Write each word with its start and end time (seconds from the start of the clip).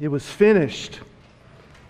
It 0.00 0.08
was 0.08 0.24
finished 0.24 0.98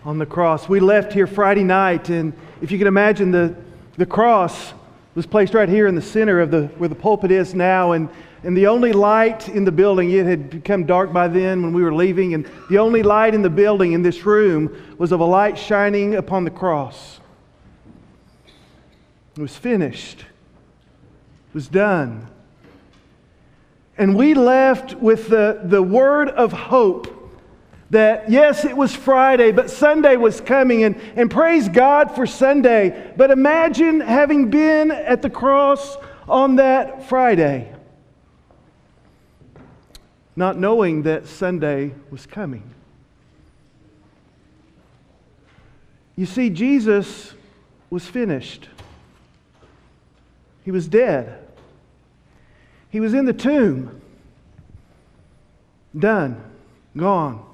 on 0.03 0.17
the 0.17 0.25
cross. 0.25 0.67
We 0.67 0.81
left 0.81 1.13
here 1.13 1.27
Friday 1.27 1.63
night, 1.63 2.09
and 2.09 2.33
if 2.61 2.69
you 2.69 2.77
can 2.77 2.87
imagine, 2.87 3.31
the, 3.31 3.55
the 3.95 4.05
cross 4.05 4.73
was 5.15 5.25
placed 5.25 5.53
right 5.53 5.69
here 5.69 5.87
in 5.87 5.95
the 5.95 6.01
center 6.01 6.41
of 6.41 6.51
the 6.51 6.67
where 6.77 6.89
the 6.89 6.95
pulpit 6.95 7.31
is 7.31 7.55
now, 7.55 7.93
and, 7.93 8.09
and 8.43 8.57
the 8.57 8.67
only 8.67 8.91
light 8.91 9.47
in 9.47 9.63
the 9.63 9.71
building, 9.71 10.11
it 10.11 10.25
had 10.25 10.49
become 10.49 10.85
dark 10.85 11.13
by 11.13 11.29
then 11.29 11.63
when 11.63 11.71
we 11.71 11.83
were 11.83 11.93
leaving, 11.93 12.33
and 12.33 12.49
the 12.69 12.79
only 12.79 13.01
light 13.01 13.33
in 13.33 13.43
the 13.43 13.49
building 13.49 13.93
in 13.93 14.01
this 14.01 14.25
room 14.25 14.95
was 14.97 15.13
of 15.13 15.21
a 15.21 15.25
light 15.25 15.57
shining 15.57 16.15
upon 16.15 16.43
the 16.43 16.51
cross. 16.51 17.21
It 19.37 19.41
was 19.41 19.55
finished. 19.55 20.19
It 20.19 21.53
was 21.53 21.69
done. 21.69 22.27
And 23.97 24.17
we 24.17 24.33
left 24.33 24.95
with 24.95 25.29
the, 25.29 25.61
the 25.63 25.81
word 25.81 26.27
of 26.27 26.51
hope 26.51 27.20
that 27.91 28.31
yes, 28.31 28.63
it 28.63 28.75
was 28.75 28.95
Friday, 28.95 29.51
but 29.51 29.69
Sunday 29.69 30.15
was 30.15 30.39
coming, 30.41 30.83
and, 30.83 30.99
and 31.15 31.29
praise 31.29 31.67
God 31.69 32.15
for 32.15 32.25
Sunday. 32.25 33.13
But 33.17 33.31
imagine 33.31 33.99
having 33.99 34.49
been 34.49 34.91
at 34.91 35.21
the 35.21 35.29
cross 35.29 35.97
on 36.27 36.55
that 36.55 37.07
Friday, 37.09 37.73
not 40.35 40.57
knowing 40.57 41.03
that 41.03 41.27
Sunday 41.27 41.93
was 42.09 42.25
coming. 42.25 42.63
You 46.15 46.25
see, 46.25 46.49
Jesus 46.49 47.33
was 47.89 48.07
finished, 48.07 48.69
he 50.63 50.71
was 50.71 50.87
dead. 50.87 51.39
He 52.89 52.99
was 52.99 53.13
in 53.13 53.23
the 53.23 53.31
tomb. 53.33 54.01
Done. 55.97 56.43
Gone. 56.95 57.50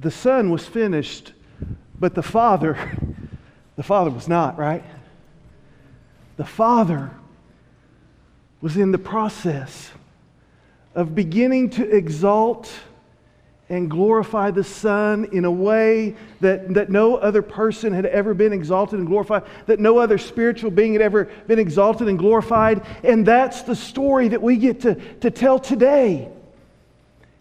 The 0.00 0.10
Son 0.10 0.50
was 0.50 0.66
finished, 0.66 1.34
but 1.98 2.14
the 2.14 2.22
Father, 2.22 2.78
the 3.76 3.82
Father 3.82 4.10
was 4.10 4.28
not, 4.28 4.56
right? 4.58 4.82
The 6.38 6.46
Father 6.46 7.10
was 8.62 8.78
in 8.78 8.92
the 8.92 8.98
process 8.98 9.90
of 10.94 11.14
beginning 11.14 11.70
to 11.70 11.88
exalt 11.96 12.72
and 13.68 13.90
glorify 13.90 14.50
the 14.50 14.64
Son 14.64 15.28
in 15.32 15.44
a 15.44 15.50
way 15.50 16.16
that, 16.40 16.72
that 16.72 16.88
no 16.88 17.16
other 17.16 17.42
person 17.42 17.92
had 17.92 18.06
ever 18.06 18.32
been 18.32 18.54
exalted 18.54 18.98
and 18.98 19.06
glorified, 19.06 19.42
that 19.66 19.80
no 19.80 19.98
other 19.98 20.16
spiritual 20.16 20.70
being 20.70 20.94
had 20.94 21.02
ever 21.02 21.26
been 21.46 21.58
exalted 21.58 22.08
and 22.08 22.18
glorified. 22.18 22.84
And 23.04 23.24
that's 23.24 23.62
the 23.62 23.76
story 23.76 24.28
that 24.28 24.40
we 24.40 24.56
get 24.56 24.80
to, 24.80 24.94
to 25.16 25.30
tell 25.30 25.58
today 25.58 26.30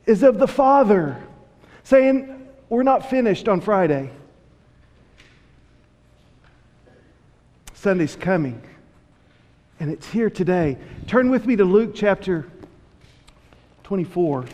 is 0.06 0.24
of 0.24 0.40
the 0.40 0.48
Father 0.48 1.24
saying, 1.84 2.39
We're 2.70 2.84
not 2.84 3.10
finished 3.10 3.48
on 3.48 3.62
Friday. 3.62 4.12
Sunday's 7.74 8.16
coming, 8.16 8.62
and 9.80 9.90
it's 9.90 10.06
here 10.08 10.30
today. 10.30 10.78
Turn 11.08 11.30
with 11.30 11.48
me 11.48 11.56
to 11.56 11.66
Luke 11.66 11.92
chapter 11.96 12.48
24. 13.84 14.46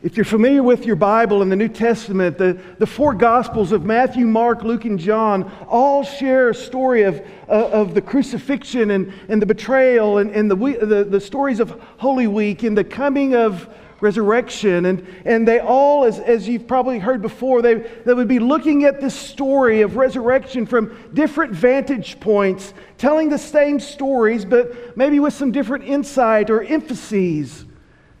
If 0.00 0.16
you're 0.16 0.24
familiar 0.24 0.62
with 0.62 0.86
your 0.86 0.94
Bible 0.94 1.42
and 1.42 1.50
the 1.50 1.56
New 1.56 1.68
Testament, 1.68 2.38
the, 2.38 2.56
the 2.78 2.86
four 2.86 3.14
Gospels 3.14 3.72
of 3.72 3.84
Matthew, 3.84 4.26
Mark, 4.26 4.62
Luke, 4.62 4.84
and 4.84 4.96
John 4.96 5.50
all 5.66 6.04
share 6.04 6.50
a 6.50 6.54
story 6.54 7.02
of, 7.02 7.20
uh, 7.48 7.70
of 7.70 7.94
the 7.94 8.00
crucifixion 8.00 8.92
and, 8.92 9.12
and 9.28 9.42
the 9.42 9.46
betrayal 9.46 10.18
and, 10.18 10.30
and 10.30 10.48
the, 10.48 10.54
the, 10.54 11.02
the 11.02 11.20
stories 11.20 11.58
of 11.58 11.70
Holy 11.96 12.28
Week 12.28 12.62
and 12.62 12.78
the 12.78 12.84
coming 12.84 13.34
of 13.34 13.68
resurrection. 14.00 14.86
And, 14.86 15.04
and 15.24 15.48
they 15.48 15.58
all, 15.58 16.04
as, 16.04 16.20
as 16.20 16.46
you've 16.46 16.68
probably 16.68 17.00
heard 17.00 17.20
before, 17.20 17.60
they, 17.60 17.74
they 18.04 18.14
would 18.14 18.28
be 18.28 18.38
looking 18.38 18.84
at 18.84 19.00
this 19.00 19.16
story 19.16 19.80
of 19.80 19.96
resurrection 19.96 20.64
from 20.64 20.96
different 21.12 21.52
vantage 21.52 22.20
points, 22.20 22.72
telling 22.98 23.30
the 23.30 23.38
same 23.38 23.80
stories, 23.80 24.44
but 24.44 24.96
maybe 24.96 25.18
with 25.18 25.34
some 25.34 25.50
different 25.50 25.86
insight 25.86 26.50
or 26.50 26.62
emphases 26.62 27.64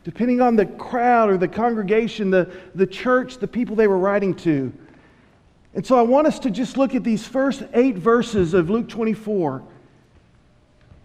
depending 0.08 0.40
on 0.40 0.56
the 0.56 0.64
crowd 0.64 1.28
or 1.28 1.36
the 1.36 1.46
congregation, 1.46 2.30
the, 2.30 2.50
the 2.74 2.86
church, 2.86 3.36
the 3.36 3.46
people 3.46 3.76
they 3.76 3.86
were 3.86 3.98
writing 3.98 4.32
to. 4.32 4.72
And 5.74 5.86
so 5.86 5.98
I 5.98 6.00
want 6.00 6.26
us 6.26 6.38
to 6.38 6.50
just 6.50 6.78
look 6.78 6.94
at 6.94 7.04
these 7.04 7.26
first 7.26 7.62
eight 7.74 7.96
verses 7.96 8.54
of 8.54 8.70
Luke 8.70 8.88
24 8.88 9.62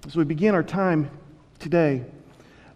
as 0.08 0.16
we 0.16 0.24
begin 0.24 0.56
our 0.56 0.64
time 0.64 1.12
today. 1.60 2.06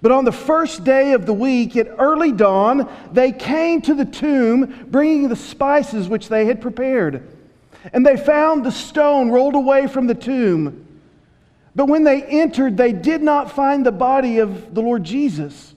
But 0.01 0.11
on 0.11 0.25
the 0.25 0.33
first 0.33 0.83
day 0.83 1.13
of 1.13 1.25
the 1.25 1.33
week, 1.33 1.77
at 1.77 1.87
early 1.97 2.33
dawn, 2.33 2.91
they 3.13 3.31
came 3.31 3.81
to 3.83 3.93
the 3.93 4.03
tomb 4.03 4.85
bringing 4.89 5.29
the 5.29 5.35
spices 5.37 6.09
which 6.09 6.27
they 6.27 6.43
had 6.45 6.59
prepared. 6.59 7.25
And 7.93 8.05
they 8.05 8.17
found 8.17 8.65
the 8.65 8.71
stone 8.71 9.29
rolled 9.29 9.55
away 9.55 9.87
from 9.87 10.07
the 10.07 10.15
tomb. 10.15 10.85
But 11.73 11.85
when 11.85 12.03
they 12.03 12.21
entered, 12.21 12.75
they 12.75 12.91
did 12.91 13.21
not 13.21 13.49
find 13.49 13.85
the 13.85 13.93
body 13.93 14.39
of 14.39 14.75
the 14.75 14.81
Lord 14.81 15.05
Jesus. 15.05 15.73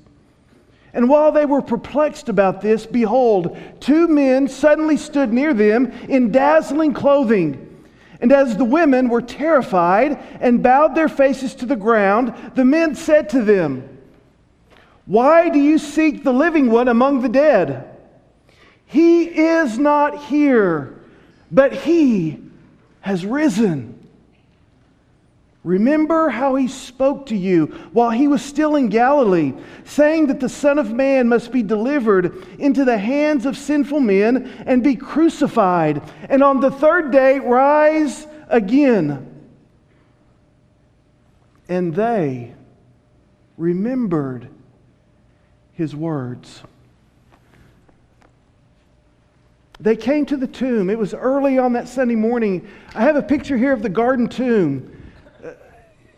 And 0.93 1.09
while 1.09 1.31
they 1.31 1.47
were 1.47 1.63
perplexed 1.63 2.29
about 2.29 2.61
this, 2.61 2.85
behold, 2.87 3.57
two 3.79 4.09
men 4.09 4.49
suddenly 4.49 4.97
stood 4.97 5.33
near 5.33 5.55
them 5.55 5.93
in 6.09 6.33
dazzling 6.33 6.93
clothing. 6.93 7.67
And 8.21 8.33
as 8.33 8.57
the 8.57 8.65
women 8.65 9.09
were 9.09 9.23
terrified 9.23 10.19
and 10.41 10.63
bowed 10.63 10.95
their 10.95 11.09
faces 11.09 11.55
to 11.57 11.67
the 11.67 11.77
ground, 11.77 12.35
the 12.55 12.65
men 12.65 12.95
said 12.95 13.29
to 13.31 13.43
them, 13.43 13.99
Why 15.07 15.49
do 15.49 15.59
you 15.59 15.79
seek 15.79 16.23
the 16.23 16.33
living 16.33 16.71
one 16.71 16.89
among 16.89 17.23
the 17.23 17.29
dead? 17.29 17.87
He 18.85 19.25
is 19.25 19.79
not 19.79 20.25
here, 20.25 21.01
but 21.51 21.73
he 21.73 22.41
has 23.01 23.25
risen. 23.25 24.00
Remember 25.63 26.31
how 26.31 26.55
he 26.55 26.69
spoke 26.69 27.27
to 27.27 27.37
you 27.37 27.67
while 27.93 28.11
he 28.11 28.29
was 28.29 28.43
still 28.43 28.77
in 28.77 28.89
Galilee, 28.89 29.53
saying 29.85 30.29
that 30.29 30.41
the 30.41 30.49
Son 30.49 30.79
of 30.79 30.93
Man 30.93 31.29
must 31.29 31.53
be 31.53 31.63
delivered 31.63 32.47
into 32.59 32.85
the 32.87 32.97
hands 32.97 33.45
of 33.45 33.59
sinful 33.59 34.01
men 34.01 34.65
and 34.67 34.83
be 34.83 34.97
crucified, 34.97 36.03
and 36.31 36.43
on 36.43 36.61
the 36.61 36.71
third 36.71 37.11
day 37.11 37.39
rise 37.39 38.27
again. 38.49 39.27
And 41.69 41.95
they 41.95 42.55
remembered 43.59 44.49
his 45.75 45.95
words. 45.95 46.63
They 49.79 49.97
came 49.97 50.25
to 50.27 50.39
the 50.39 50.47
tomb. 50.47 50.89
It 50.89 50.99
was 50.99 51.13
early 51.13 51.59
on 51.59 51.75
that 51.75 51.87
Sunday 51.87 52.17
morning. 52.17 52.67
I 52.95 53.03
have 53.03 53.17
a 53.17 53.23
picture 53.23 53.59
here 53.59 53.73
of 53.73 53.83
the 53.83 53.89
garden 53.91 54.27
tomb 54.27 54.97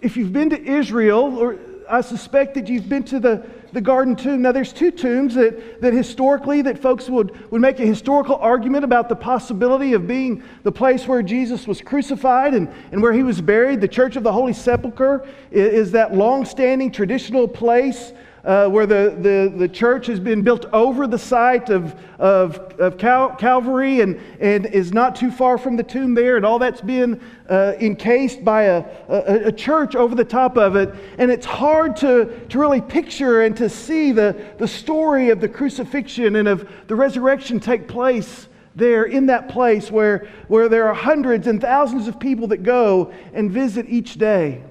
if 0.03 0.17
you've 0.17 0.33
been 0.33 0.51
to 0.51 0.63
Israel, 0.63 1.39
or 1.39 1.59
I 1.89 2.01
suspect 2.01 2.55
that 2.55 2.69
you've 2.69 2.89
been 2.89 3.05
to 3.05 3.21
the, 3.21 3.47
the 3.73 3.81
garden 3.81 4.17
tomb. 4.17 4.43
Now, 4.43 4.53
there's 4.53 4.73
two 4.73 4.91
tombs 4.91 5.35
that, 5.35 5.81
that 5.81 5.93
historically 5.93 6.63
that 6.63 6.79
folks 6.79 7.09
would, 7.09 7.51
would 7.51 7.61
make 7.61 7.79
a 7.81 7.87
historical 7.87 8.37
argument 8.37 8.85
about 8.85 9.09
the 9.09 9.17
possibility 9.17 9.93
of 9.93 10.07
being 10.07 10.43
the 10.63 10.73
place 10.73 11.07
where 11.07 11.23
Jesus 11.23 11.67
was 11.67 11.81
crucified 11.81 12.55
and, 12.55 12.69
and 12.91 13.03
where 13.03 13.13
he 13.13 13.23
was 13.23 13.41
buried. 13.41 13.81
The 13.81 13.89
Church 13.89 14.17
of 14.17 14.23
the 14.23 14.33
Holy 14.33 14.53
Sepulchre 14.53 15.27
is, 15.51 15.73
is 15.73 15.93
that 15.93 16.15
long-standing 16.15 16.93
traditional 16.93 17.47
place 17.47 18.13
uh, 18.45 18.69
where 18.69 18.87
the, 18.87 19.17
the, 19.21 19.53
the 19.57 19.69
church 19.69 20.07
has 20.07 20.19
been 20.19 20.43
built 20.43 20.67
over 20.73 21.07
the 21.07 21.19
site 21.19 21.71
of, 21.71 21.95
of, 22.19 22.59
of 22.81 22.99
Cal- 22.99 23.37
Calvary 23.37 24.01
and, 24.01 24.21
and 24.41 24.67
is 24.67 24.93
not 24.93 25.15
too 25.15 25.31
far 25.31 25.59
from 25.59 25.77
the 25.77 25.83
tomb 25.83 26.15
there, 26.15 26.37
and 26.37 26.45
all 26.45 26.59
that's 26.59 26.81
been 26.81 27.21
uh, 27.49 27.75
encased 27.81 28.45
by 28.45 28.65
a, 28.65 28.85
a, 29.09 29.49
a, 29.49 29.53
church 29.53 29.95
over 29.95 30.15
the 30.15 30.25
top 30.25 30.57
of 30.57 30.75
it. 30.75 30.93
And 31.19 31.31
it's 31.31 31.47
hard 31.47 31.97
to, 31.97 32.47
to 32.49 32.59
really 32.59 32.81
picture 32.81 33.43
and 33.43 33.57
to 33.59 33.69
see 33.69 34.11
the, 34.11 34.37
the 34.59 34.69
story 34.69 35.31
of 35.31 35.41
the 35.41 35.49
crucifixion 35.49 36.37
and 36.37 36.49
of 36.49 36.69
the 36.89 36.97
resurrection 36.97 37.61
take 37.61 37.87
place 37.87 38.49
there 38.75 39.05
in 39.05 39.27
that 39.27 39.49
place 39.49 39.91
where, 39.91 40.29
where 40.49 40.69
there 40.69 40.89
are 40.89 40.95
hundreds 40.95 41.47
and 41.47 41.61
thousands 41.61 42.09
of 42.09 42.19
people 42.19 42.49
that 42.49 42.63
go 42.63 43.13
and 43.35 43.51
visit 43.51 43.87
each 43.89 44.15
day. 44.15 44.63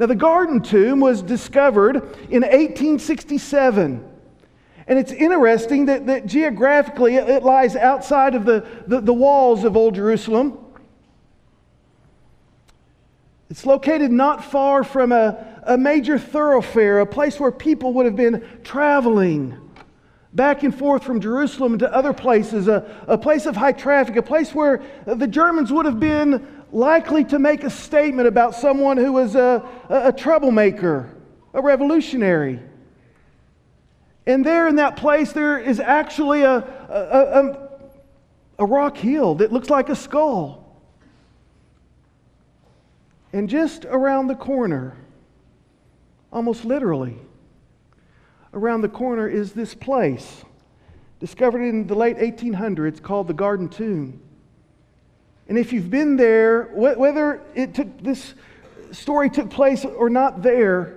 Now, 0.00 0.06
the 0.06 0.14
garden 0.14 0.62
tomb 0.62 0.98
was 0.98 1.20
discovered 1.20 1.96
in 2.30 2.40
1867. 2.40 4.02
And 4.86 4.98
it's 4.98 5.12
interesting 5.12 5.84
that, 5.84 6.06
that 6.06 6.24
geographically 6.24 7.16
it 7.16 7.42
lies 7.42 7.76
outside 7.76 8.34
of 8.34 8.46
the, 8.46 8.66
the, 8.86 9.02
the 9.02 9.12
walls 9.12 9.62
of 9.62 9.76
Old 9.76 9.94
Jerusalem. 9.94 10.56
It's 13.50 13.66
located 13.66 14.10
not 14.10 14.42
far 14.42 14.84
from 14.84 15.12
a, 15.12 15.60
a 15.64 15.76
major 15.76 16.18
thoroughfare, 16.18 17.00
a 17.00 17.06
place 17.06 17.38
where 17.38 17.52
people 17.52 17.92
would 17.92 18.06
have 18.06 18.16
been 18.16 18.42
traveling 18.64 19.58
back 20.32 20.62
and 20.62 20.74
forth 20.74 21.04
from 21.04 21.20
Jerusalem 21.20 21.76
to 21.78 21.94
other 21.94 22.14
places, 22.14 22.68
a, 22.68 23.04
a 23.06 23.18
place 23.18 23.44
of 23.44 23.54
high 23.54 23.72
traffic, 23.72 24.16
a 24.16 24.22
place 24.22 24.54
where 24.54 24.82
the 25.04 25.26
Romans 25.26 25.70
would 25.70 25.84
have 25.84 26.00
been 26.00 26.46
likely 26.72 27.24
to 27.24 27.38
make 27.38 27.64
a 27.64 27.70
statement 27.70 28.28
about 28.28 28.54
someone 28.54 28.96
who 28.96 29.12
was 29.12 29.34
a, 29.34 29.68
a, 29.90 30.12
troublemaker, 30.12 31.12
a 31.52 31.60
revolutionary. 31.60 32.60
And 34.26 34.46
there 34.46 34.68
in 34.68 34.76
that 34.76 34.96
place, 34.96 35.32
there 35.32 35.58
is 35.58 35.80
actually 35.80 36.42
a, 36.42 36.58
a, 36.58 37.40
a, 37.42 37.70
a 38.60 38.64
rock 38.64 38.96
hill 38.96 39.34
that 39.36 39.52
looks 39.52 39.68
like 39.68 39.88
a 39.88 39.96
skull. 39.96 40.80
And 43.32 43.48
just 43.48 43.84
around 43.84 44.28
the 44.28 44.34
corner, 44.36 44.96
almost 46.32 46.64
literally, 46.64 47.16
around 48.54 48.82
the 48.82 48.88
corner 48.88 49.28
is 49.28 49.52
this 49.52 49.74
place, 49.74 50.44
discovered 51.18 51.62
in 51.62 51.86
the 51.86 51.94
late 51.94 52.16
1800s, 52.16 53.02
called 53.02 53.26
the 53.26 53.34
Garden 53.34 53.68
Tomb. 53.68 54.20
And 55.48 55.58
if 55.58 55.72
you've 55.72 55.90
been 55.90 56.16
there, 56.16 56.70
whether 56.74 57.42
it 57.56 57.74
took, 57.74 58.02
this 58.02 58.34
story 58.92 59.30
took 59.30 59.50
place 59.50 59.84
or 59.84 60.10
not 60.10 60.42
there, 60.42 60.96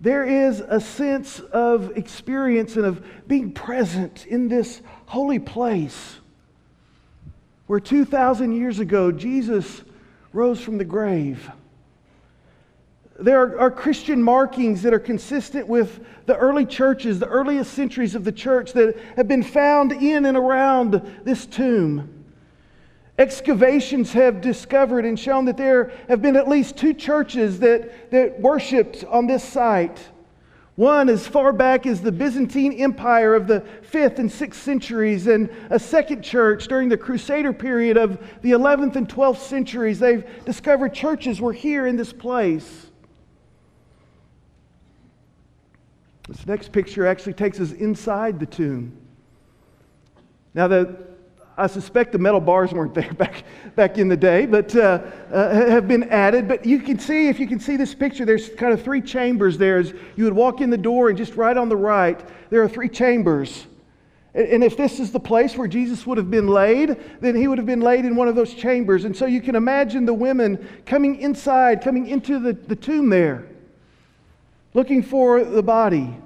there 0.00 0.24
is 0.24 0.60
a 0.60 0.80
sense 0.80 1.40
of 1.40 1.96
experience 1.96 2.76
and 2.76 2.86
of 2.86 3.04
being 3.28 3.52
present 3.52 4.26
in 4.26 4.48
this 4.48 4.80
holy 5.06 5.38
place 5.38 6.16
where 7.66 7.80
2,000 7.80 8.52
years 8.52 8.80
ago 8.80 9.12
Jesus 9.12 9.82
rose 10.32 10.60
from 10.60 10.78
the 10.78 10.84
grave. 10.84 11.50
There 13.18 13.40
are, 13.40 13.60
are, 13.60 13.70
Christian 13.70 14.22
markings 14.22 14.82
that 14.82 14.94
are 14.94 14.98
consistent 14.98 15.68
with 15.68 16.04
the 16.24 16.36
early 16.36 16.64
churches, 16.64 17.18
the 17.18 17.28
earliest 17.28 17.74
centuries 17.74 18.14
of 18.14 18.24
the 18.24 18.32
church 18.32 18.72
that 18.72 18.96
have 19.16 19.28
been 19.28 19.42
found 19.42 19.92
in 19.92 20.24
and 20.24 20.38
around 20.38 21.20
this 21.24 21.44
tomb. 21.44 22.19
Excavations 23.20 24.14
have 24.14 24.40
discovered 24.40 25.04
and 25.04 25.20
shown 25.20 25.44
that 25.44 25.58
there 25.58 25.92
have 26.08 26.22
been 26.22 26.36
at 26.36 26.48
least 26.48 26.78
two 26.78 26.94
churches 26.94 27.60
that, 27.60 28.10
that 28.10 28.40
worshiped 28.40 29.04
on 29.04 29.26
this 29.26 29.44
site. 29.44 30.00
One 30.76 31.10
as 31.10 31.26
far 31.26 31.52
back 31.52 31.84
as 31.84 32.00
the 32.00 32.12
Byzantine 32.12 32.72
Empire 32.72 33.34
of 33.34 33.46
the 33.46 33.62
5th 33.92 34.20
and 34.20 34.30
6th 34.30 34.54
centuries, 34.54 35.26
and 35.26 35.50
a 35.68 35.78
second 35.78 36.22
church 36.22 36.66
during 36.66 36.88
the 36.88 36.96
Crusader 36.96 37.52
period 37.52 37.98
of 37.98 38.18
the 38.40 38.52
11th 38.52 38.96
and 38.96 39.06
12th 39.06 39.40
centuries. 39.40 39.98
They've 39.98 40.24
discovered 40.46 40.94
churches 40.94 41.42
were 41.42 41.52
here 41.52 41.86
in 41.86 41.96
this 41.96 42.14
place. 42.14 42.86
This 46.26 46.46
next 46.46 46.72
picture 46.72 47.06
actually 47.06 47.34
takes 47.34 47.60
us 47.60 47.72
inside 47.72 48.40
the 48.40 48.46
tomb. 48.46 48.96
Now, 50.54 50.68
the 50.68 51.09
I 51.56 51.66
suspect 51.66 52.12
the 52.12 52.18
metal 52.18 52.40
bars 52.40 52.72
weren't 52.72 52.94
there 52.94 53.12
back, 53.18 53.44
back 53.76 53.98
in 53.98 54.08
the 54.08 54.16
day, 54.16 54.46
but 54.46 54.74
uh, 54.74 55.02
uh, 55.32 55.54
have 55.70 55.88
been 55.88 56.04
added. 56.04 56.48
But 56.48 56.64
you 56.64 56.80
can 56.80 56.98
see, 56.98 57.28
if 57.28 57.38
you 57.38 57.46
can 57.46 57.60
see 57.60 57.76
this 57.76 57.94
picture, 57.94 58.24
there's 58.24 58.48
kind 58.50 58.72
of 58.72 58.82
three 58.82 59.00
chambers 59.00 59.58
there. 59.58 59.78
As 59.78 59.92
you 60.16 60.24
would 60.24 60.32
walk 60.32 60.60
in 60.60 60.70
the 60.70 60.78
door, 60.78 61.08
and 61.08 61.18
just 61.18 61.34
right 61.36 61.56
on 61.56 61.68
the 61.68 61.76
right, 61.76 62.20
there 62.50 62.62
are 62.62 62.68
three 62.68 62.88
chambers. 62.88 63.66
And 64.32 64.62
if 64.62 64.76
this 64.76 65.00
is 65.00 65.10
the 65.10 65.20
place 65.20 65.56
where 65.56 65.66
Jesus 65.66 66.06
would 66.06 66.16
have 66.16 66.30
been 66.30 66.46
laid, 66.46 66.96
then 67.20 67.34
he 67.34 67.48
would 67.48 67.58
have 67.58 67.66
been 67.66 67.80
laid 67.80 68.04
in 68.04 68.14
one 68.14 68.28
of 68.28 68.36
those 68.36 68.54
chambers. 68.54 69.04
And 69.04 69.16
so 69.16 69.26
you 69.26 69.40
can 69.40 69.56
imagine 69.56 70.04
the 70.04 70.14
women 70.14 70.68
coming 70.86 71.20
inside, 71.20 71.82
coming 71.82 72.06
into 72.06 72.38
the, 72.38 72.52
the 72.52 72.76
tomb 72.76 73.08
there, 73.08 73.48
looking 74.72 75.02
for 75.02 75.42
the 75.42 75.64
body. 75.64 76.16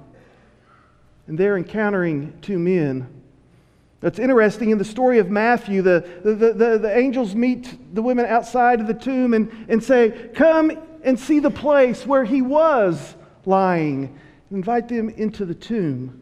And 1.25 1.35
they're 1.35 1.57
encountering 1.57 2.37
two 2.41 2.59
men 2.59 3.14
that's 4.01 4.19
interesting 4.19 4.69
in 4.69 4.77
the 4.77 4.85
story 4.85 5.19
of 5.19 5.29
Matthew. 5.29 5.81
The, 5.81 6.05
the, 6.23 6.33
the, 6.33 6.77
the, 6.77 6.97
angels 6.97 7.33
meet 7.33 7.95
the 7.95 8.01
women 8.01 8.25
outside 8.25 8.81
of 8.81 8.87
the 8.87 8.93
tomb 8.93 9.33
and, 9.33 9.51
and 9.69 9.83
say, 9.83 10.29
Come 10.35 10.77
and 11.03 11.19
see 11.19 11.39
the 11.39 11.51
place 11.51 12.05
where 12.05 12.25
he 12.25 12.41
was 12.41 13.15
lying. 13.45 14.19
Invite 14.51 14.89
them 14.89 15.09
into 15.09 15.45
the 15.45 15.55
tomb. 15.55 16.21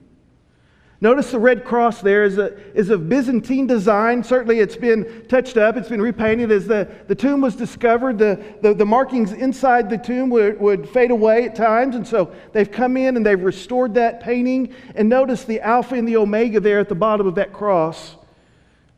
Notice 1.03 1.31
the 1.31 1.39
red 1.39 1.65
cross 1.65 1.99
there 1.99 2.23
is, 2.23 2.37
a, 2.37 2.57
is 2.73 2.89
of 2.89 3.09
Byzantine 3.09 3.67
design. 3.67 4.23
Certainly 4.23 4.61
it's 4.61 4.77
been 4.77 5.25
touched 5.27 5.57
up, 5.57 5.75
it's 5.75 5.89
been 5.89 6.01
repainted. 6.01 6.49
As 6.49 6.65
the, 6.65 6.87
the 7.09 7.13
tomb 7.13 7.41
was 7.41 7.57
discovered, 7.57 8.17
the, 8.17 8.41
the, 8.61 8.73
the 8.73 8.85
markings 8.85 9.33
inside 9.33 9.89
the 9.89 9.97
tomb 9.97 10.29
would, 10.29 10.57
would 10.61 10.87
fade 10.87 11.11
away 11.11 11.43
at 11.43 11.57
times. 11.57 11.97
And 11.97 12.07
so 12.07 12.33
they've 12.53 12.71
come 12.71 12.95
in 12.95 13.17
and 13.17 13.25
they've 13.25 13.37
restored 13.37 13.95
that 13.95 14.21
painting. 14.21 14.73
And 14.95 15.09
notice 15.09 15.43
the 15.43 15.59
Alpha 15.59 15.95
and 15.95 16.07
the 16.07 16.15
Omega 16.15 16.61
there 16.61 16.79
at 16.79 16.87
the 16.87 16.95
bottom 16.95 17.27
of 17.27 17.35
that 17.35 17.51
cross. 17.51 18.15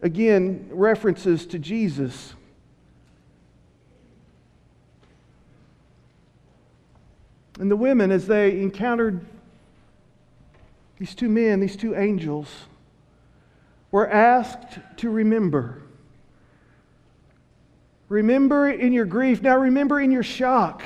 Again, 0.03 0.69
references 0.69 1.47
to 1.47 1.57
Jesus. 1.57 2.35
And 7.59 7.71
the 7.71 7.75
women, 7.75 8.11
as 8.11 8.27
they 8.27 8.61
encountered 8.61 9.25
these 10.97 11.15
two 11.15 11.29
men, 11.29 11.59
these 11.59 11.75
two 11.75 11.95
angels, 11.95 12.47
were 13.91 14.09
asked 14.09 14.79
to 14.97 15.09
remember. 15.09 15.81
Remember 18.09 18.69
in 18.69 18.93
your 18.93 19.05
grief. 19.05 19.41
Now 19.41 19.57
remember 19.57 19.99
in 19.99 20.11
your 20.11 20.23
shock. 20.23 20.83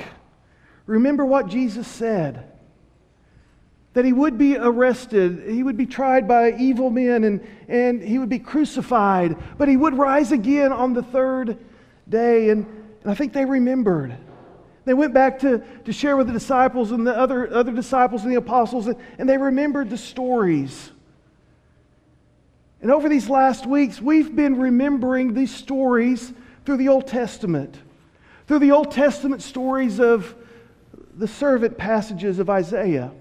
Remember 0.86 1.24
what 1.24 1.48
Jesus 1.48 1.86
said 1.86 2.50
that 3.92 4.04
he 4.04 4.12
would 4.12 4.38
be 4.38 4.56
arrested, 4.56 5.42
he 5.48 5.62
would 5.62 5.76
be 5.76 5.86
tried 5.86 6.28
by 6.28 6.52
evil 6.52 6.90
men, 6.90 7.24
and, 7.24 7.44
and 7.66 8.00
he 8.00 8.18
would 8.18 8.28
be 8.28 8.38
crucified, 8.38 9.36
but 9.58 9.68
he 9.68 9.76
would 9.76 9.94
rise 9.98 10.30
again 10.30 10.72
on 10.72 10.92
the 10.92 11.02
third 11.02 11.58
day. 12.08 12.50
And, 12.50 12.66
and 13.02 13.10
I 13.10 13.14
think 13.14 13.32
they 13.32 13.44
remembered. 13.44 14.16
They 14.90 14.94
went 14.94 15.14
back 15.14 15.38
to, 15.42 15.62
to 15.84 15.92
share 15.92 16.16
with 16.16 16.26
the 16.26 16.32
disciples 16.32 16.90
and 16.90 17.06
the 17.06 17.16
other, 17.16 17.54
other 17.54 17.70
disciples 17.70 18.24
and 18.24 18.32
the 18.32 18.38
apostles, 18.38 18.88
and, 18.88 18.96
and 19.20 19.28
they 19.28 19.38
remembered 19.38 19.88
the 19.88 19.96
stories. 19.96 20.90
And 22.82 22.90
over 22.90 23.08
these 23.08 23.30
last 23.30 23.66
weeks, 23.66 24.02
we've 24.02 24.34
been 24.34 24.58
remembering 24.58 25.32
these 25.32 25.54
stories 25.54 26.32
through 26.64 26.78
the 26.78 26.88
Old 26.88 27.06
Testament, 27.06 27.78
through 28.48 28.58
the 28.58 28.72
Old 28.72 28.90
Testament 28.90 29.42
stories 29.42 30.00
of 30.00 30.34
the 31.14 31.28
servant 31.28 31.78
passages 31.78 32.40
of 32.40 32.50
Isaiah. 32.50 33.12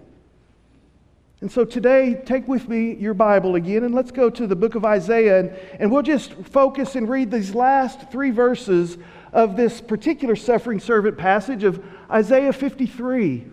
And 1.41 1.51
so 1.51 1.65
today, 1.65 2.19
take 2.25 2.47
with 2.47 2.67
me 2.67 2.95
your 2.95 3.13
Bible 3.13 3.53
again, 3.53 3.83
and 3.83 3.93
let's 3.93 4.09
go 4.09 4.31
to 4.31 4.47
the 4.47 4.55
book 4.55 4.73
of 4.73 4.85
Isaiah, 4.85 5.39
and, 5.39 5.51
and 5.79 5.91
we'll 5.91 6.01
just 6.01 6.33
focus 6.33 6.95
and 6.95 7.07
read 7.07 7.29
these 7.29 7.53
last 7.53 8.09
three 8.09 8.31
verses 8.31 8.97
of 9.31 9.55
this 9.55 9.81
particular 9.81 10.35
suffering 10.35 10.79
servant 10.79 11.17
passage 11.17 11.63
of 11.63 11.83
Isaiah 12.09 12.53
53. 12.53 13.45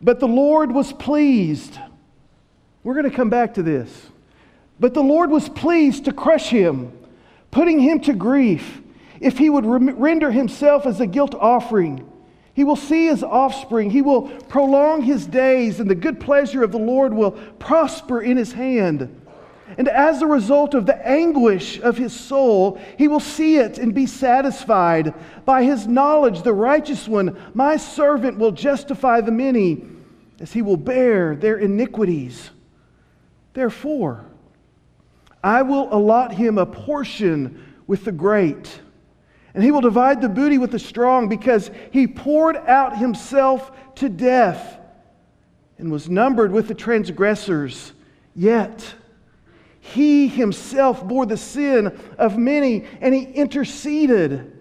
But 0.00 0.20
the 0.20 0.28
Lord 0.28 0.72
was 0.72 0.92
pleased. 0.92 1.78
We're 2.82 2.94
going 2.94 3.10
to 3.10 3.16
come 3.16 3.30
back 3.30 3.54
to 3.54 3.62
this. 3.62 4.10
But 4.78 4.94
the 4.94 5.02
Lord 5.02 5.30
was 5.30 5.48
pleased 5.48 6.04
to 6.04 6.12
crush 6.12 6.50
him, 6.50 6.92
putting 7.50 7.80
him 7.80 8.00
to 8.00 8.12
grief, 8.12 8.82
if 9.20 9.38
he 9.38 9.48
would 9.48 9.64
render 9.64 10.30
himself 10.30 10.86
as 10.86 11.00
a 11.00 11.06
guilt 11.06 11.34
offering. 11.34 12.06
He 12.52 12.64
will 12.64 12.76
see 12.76 13.06
his 13.06 13.22
offspring. 13.22 13.90
He 13.90 14.02
will 14.02 14.22
prolong 14.22 15.02
his 15.02 15.26
days, 15.26 15.80
and 15.80 15.90
the 15.90 15.94
good 15.94 16.20
pleasure 16.20 16.62
of 16.62 16.72
the 16.72 16.78
Lord 16.78 17.12
will 17.14 17.32
prosper 17.32 18.20
in 18.20 18.36
his 18.36 18.52
hand. 18.52 19.22
And 19.78 19.88
as 19.88 20.22
a 20.22 20.26
result 20.26 20.74
of 20.74 20.86
the 20.86 21.06
anguish 21.06 21.80
of 21.80 21.98
his 21.98 22.12
soul, 22.12 22.80
he 22.96 23.08
will 23.08 23.20
see 23.20 23.56
it 23.56 23.78
and 23.78 23.94
be 23.94 24.06
satisfied. 24.06 25.12
By 25.44 25.64
his 25.64 25.86
knowledge, 25.86 26.42
the 26.42 26.52
righteous 26.52 27.08
one, 27.08 27.36
my 27.52 27.76
servant, 27.76 28.38
will 28.38 28.52
justify 28.52 29.20
the 29.20 29.32
many 29.32 29.84
as 30.40 30.52
he 30.52 30.62
will 30.62 30.76
bear 30.76 31.34
their 31.34 31.56
iniquities. 31.56 32.50
Therefore, 33.54 34.24
I 35.42 35.62
will 35.62 35.92
allot 35.92 36.32
him 36.32 36.58
a 36.58 36.66
portion 36.66 37.74
with 37.86 38.04
the 38.04 38.12
great, 38.12 38.80
and 39.54 39.64
he 39.64 39.70
will 39.70 39.80
divide 39.80 40.20
the 40.20 40.28
booty 40.28 40.58
with 40.58 40.70
the 40.72 40.78
strong, 40.78 41.28
because 41.28 41.70
he 41.90 42.06
poured 42.06 42.56
out 42.56 42.98
himself 42.98 43.72
to 43.96 44.08
death 44.08 44.78
and 45.78 45.90
was 45.90 46.08
numbered 46.08 46.52
with 46.52 46.68
the 46.68 46.74
transgressors. 46.74 47.92
Yet, 48.34 48.94
he 49.92 50.26
himself 50.26 51.06
bore 51.06 51.26
the 51.26 51.36
sin 51.36 51.98
of 52.18 52.36
many 52.36 52.84
and 53.00 53.14
he 53.14 53.22
interceded 53.22 54.52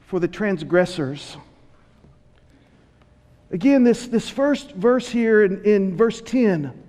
for 0.00 0.20
the 0.20 0.28
transgressors. 0.28 1.36
Again, 3.50 3.82
this, 3.82 4.06
this 4.06 4.28
first 4.28 4.72
verse 4.72 5.08
here 5.08 5.44
in, 5.44 5.64
in 5.64 5.96
verse 5.96 6.20
10 6.20 6.84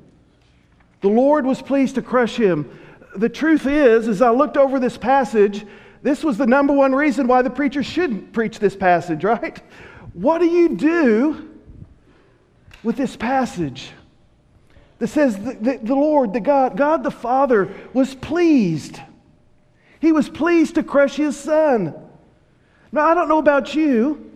the 1.02 1.08
Lord 1.08 1.46
was 1.46 1.62
pleased 1.62 1.96
to 1.96 2.02
crush 2.02 2.36
him. 2.36 2.78
The 3.16 3.30
truth 3.30 3.66
is, 3.66 4.10
as 4.10 4.22
I 4.22 4.32
looked 4.32 4.58
over 4.58 4.82
this 4.82 4.98
passage, 4.98 5.66
this 6.02 6.26
was 6.26 6.38
the 6.38 6.46
number 6.46 6.74
one 6.74 6.94
reason 6.94 7.26
why 7.26 7.42
the 7.42 7.50
preacher 7.50 7.84
shouldn't 7.84 8.34
preach 8.34 8.60
this 8.60 8.76
passage, 8.76 9.24
right? 9.24 9.62
What 10.12 10.40
do 10.40 10.46
you 10.46 10.76
do 10.76 11.50
with 12.84 12.98
this 12.98 13.16
passage? 13.16 13.92
That 15.00 15.08
says 15.08 15.38
the, 15.38 15.80
the, 15.82 15.96
Lord, 15.96 16.34
the 16.34 16.42
God, 16.42 16.78
God 16.78 17.04
the 17.04 17.12
Father 17.12 17.74
was 17.94 18.14
pleased. 18.14 19.00
He 20.00 20.12
was 20.12 20.30
pleased 20.30 20.76
to 20.76 20.84
crush 20.84 21.16
his 21.16 21.38
son. 21.38 21.96
Now, 22.92 23.06
I 23.06 23.14
don't 23.14 23.30
know 23.30 23.38
about 23.38 23.74
you, 23.74 24.32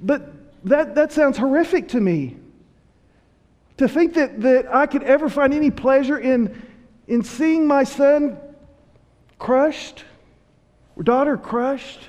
but 0.00 0.32
that, 0.64 0.94
that 0.94 1.12
sounds 1.12 1.38
horrific 1.38 1.88
to 1.88 2.00
me. 2.00 2.36
To 3.78 3.88
think 3.88 4.14
that, 4.14 4.40
that 4.42 4.72
I 4.72 4.86
could 4.86 5.02
ever 5.02 5.28
find 5.28 5.52
any 5.52 5.70
pleasure 5.70 6.18
in, 6.18 6.62
in 7.08 7.24
seeing 7.24 7.66
my 7.66 7.84
son 7.84 8.38
crushed 9.38 10.04
or 10.96 11.02
daughter 11.02 11.36
crushed, 11.36 12.00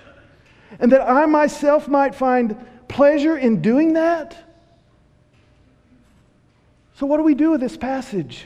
and 0.79 0.91
that 0.91 1.01
I 1.01 1.25
myself 1.25 1.87
might 1.87 2.13
find 2.13 2.55
pleasure 2.87 3.37
in 3.37 3.61
doing 3.61 3.93
that. 3.93 4.44
So, 6.95 7.05
what 7.05 7.17
do 7.17 7.23
we 7.23 7.35
do 7.35 7.51
with 7.51 7.59
this 7.59 7.75
passage? 7.75 8.45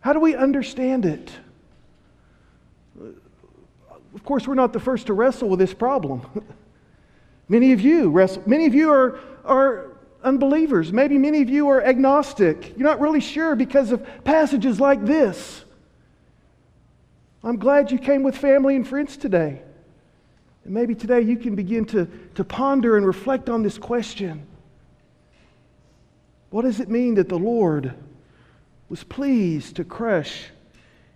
How 0.00 0.12
do 0.12 0.18
we 0.18 0.34
understand 0.34 1.06
it? 1.06 1.30
Of 4.14 4.24
course, 4.24 4.46
we're 4.46 4.54
not 4.54 4.72
the 4.72 4.80
first 4.80 5.06
to 5.06 5.12
wrestle 5.12 5.48
with 5.48 5.60
this 5.60 5.72
problem. 5.72 6.26
many 7.48 7.72
of 7.72 7.80
you 7.80 8.10
wrestle, 8.10 8.42
many 8.44 8.66
of 8.66 8.74
you 8.74 8.90
are, 8.90 9.20
are 9.44 9.92
unbelievers. 10.24 10.92
Maybe 10.92 11.16
many 11.16 11.42
of 11.42 11.48
you 11.48 11.68
are 11.68 11.82
agnostic. 11.82 12.76
You're 12.76 12.88
not 12.88 13.00
really 13.00 13.20
sure 13.20 13.54
because 13.54 13.92
of 13.92 14.04
passages 14.24 14.80
like 14.80 15.04
this. 15.04 15.64
I'm 17.44 17.56
glad 17.56 17.92
you 17.92 17.98
came 17.98 18.24
with 18.24 18.36
family 18.36 18.74
and 18.74 18.86
friends 18.86 19.16
today. 19.16 19.62
And 20.64 20.74
maybe 20.74 20.96
today 20.96 21.20
you 21.20 21.36
can 21.36 21.54
begin 21.54 21.84
to, 21.86 22.08
to 22.34 22.42
ponder 22.42 22.96
and 22.96 23.06
reflect 23.06 23.48
on 23.48 23.62
this 23.62 23.78
question 23.78 24.46
What 26.52 26.66
does 26.66 26.80
it 26.80 26.90
mean 26.90 27.14
that 27.14 27.30
the 27.30 27.38
Lord 27.38 27.94
was 28.90 29.02
pleased 29.02 29.76
to 29.76 29.84
crush 29.84 30.50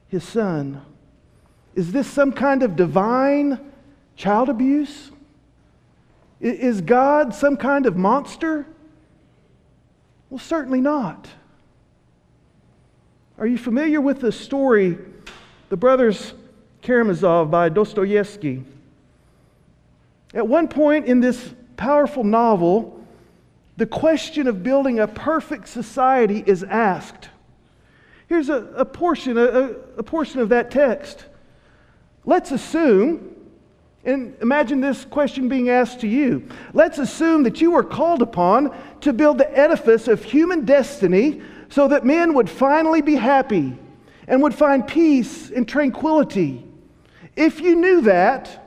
his 0.09 0.25
son? 0.25 0.81
Is 1.75 1.93
this 1.93 2.07
some 2.07 2.33
kind 2.33 2.63
of 2.63 2.75
divine 2.75 3.61
child 4.17 4.49
abuse? 4.49 5.11
Is 6.41 6.81
God 6.81 7.35
some 7.35 7.59
kind 7.59 7.85
of 7.85 7.99
monster? 7.99 8.67
Well, 10.31 10.39
certainly 10.39 10.81
not. 10.81 11.29
Are 13.37 13.47
you 13.47 13.59
familiar 13.59 14.01
with 14.01 14.21
the 14.21 14.33
story, 14.33 14.97
The 15.69 15.77
Brothers 15.77 16.33
Karamazov 16.81 17.51
by 17.51 17.69
Dostoevsky? 17.69 18.65
At 20.33 20.49
one 20.49 20.67
point 20.67 21.05
in 21.05 21.21
this 21.21 21.55
powerful 21.77 22.25
novel, 22.25 22.96
the 23.77 23.87
question 23.87 24.47
of 24.47 24.63
building 24.63 24.99
a 24.99 25.07
perfect 25.07 25.69
society 25.69 26.43
is 26.47 26.63
asked. 26.65 27.29
Here's 28.29 28.49
a, 28.49 28.65
a 28.77 28.85
portion, 28.85 29.37
a, 29.39 29.75
a 29.99 30.03
portion 30.03 30.41
of 30.41 30.49
that 30.49 30.71
text. 30.71 31.25
Let's 32.25 32.51
assume, 32.51 33.37
and 34.05 34.35
imagine 34.41 34.81
this 34.81 35.05
question 35.05 35.49
being 35.49 35.69
asked 35.69 36.01
to 36.01 36.09
you. 36.09 36.49
Let's 36.73 36.99
assume 36.99 37.45
that 37.45 37.61
you 37.61 37.71
were 37.71 37.85
called 37.85 38.23
upon 38.23 38.77
to 39.03 39.13
build 39.13 39.39
the 39.39 39.57
edifice 39.57 40.09
of 40.09 40.25
human 40.25 40.65
destiny 40.65 41.41
so 41.69 41.89
that 41.89 42.05
men 42.05 42.35
would 42.35 42.51
finally 42.51 43.03
be 43.03 43.15
happy 43.15 43.79
and 44.27 44.43
would 44.43 44.55
find 44.55 44.87
peace 44.87 45.51
and 45.51 45.69
tranquility. 45.69 46.65
If 47.37 47.61
you 47.61 47.77
knew 47.77 48.01
that, 48.03 48.66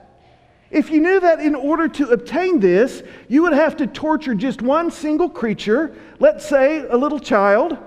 if 0.72 0.92
you 0.92 1.00
knew 1.00 1.20
that 1.20 1.40
in 1.40 1.56
order 1.56 1.88
to 1.88 2.10
obtain 2.10 2.60
this, 2.60 3.02
you 3.28 3.42
would 3.42 3.54
have 3.54 3.78
to 3.78 3.88
torture 3.88 4.36
just 4.36 4.62
one 4.62 4.92
single 4.92 5.30
creature, 5.30 5.96
let's 6.20 6.48
say 6.48 6.80
a 6.88 6.96
little 6.96 7.20
child, 7.20 7.78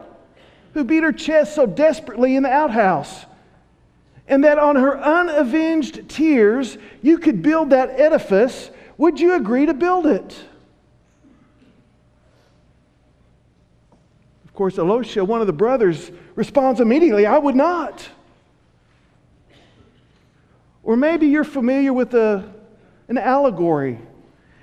who 0.75 0.85
beat 0.85 1.03
her 1.03 1.13
chest 1.13 1.55
so 1.55 1.67
desperately 1.67 2.35
in 2.35 2.43
the 2.43 2.51
outhouse 2.51 3.27
and 4.27 4.45
that 4.45 4.59
on 4.59 4.77
her 4.77 4.99
unavenged 4.99 6.09
tears 6.09 6.79
you 7.03 7.19
could 7.19 7.43
build 7.43 7.71
that 7.71 8.01
edifice, 8.01 8.71
would 8.97 9.21
you 9.21 9.35
agree 9.35 9.67
to 9.67 9.75
build 9.75 10.07
it? 10.07 10.45
Of 14.45 14.55
course, 14.55 14.79
Alyosha, 14.79 15.25
one 15.25 15.41
of 15.41 15.47
the 15.47 15.53
brothers, 15.53 16.11
responds 16.35 16.81
immediately, 16.81 17.27
I 17.27 17.39
would 17.39 17.57
not. 17.57 18.09
Or 20.83 20.97
maybe 20.97 21.27
you're 21.27 21.45
familiar 21.45 21.93
with 21.93 22.15
a, 22.15 22.53
an 23.09 23.19
allegory. 23.19 23.99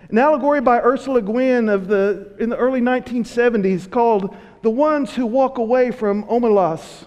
An 0.10 0.17
allegory 0.17 0.62
by 0.62 0.79
Ursula 0.79 1.22
Guin 1.22 1.69
of 1.69 1.88
the, 1.88 2.34
in 2.39 2.50
the 2.50 2.58
early 2.58 2.81
1970s 2.81 3.89
called 3.89 4.36
The 4.63 4.69
Ones 4.69 5.13
Who 5.13 5.25
Walk 5.25 5.58
Away 5.58 5.91
from 5.91 6.24
Omelas 6.25 7.05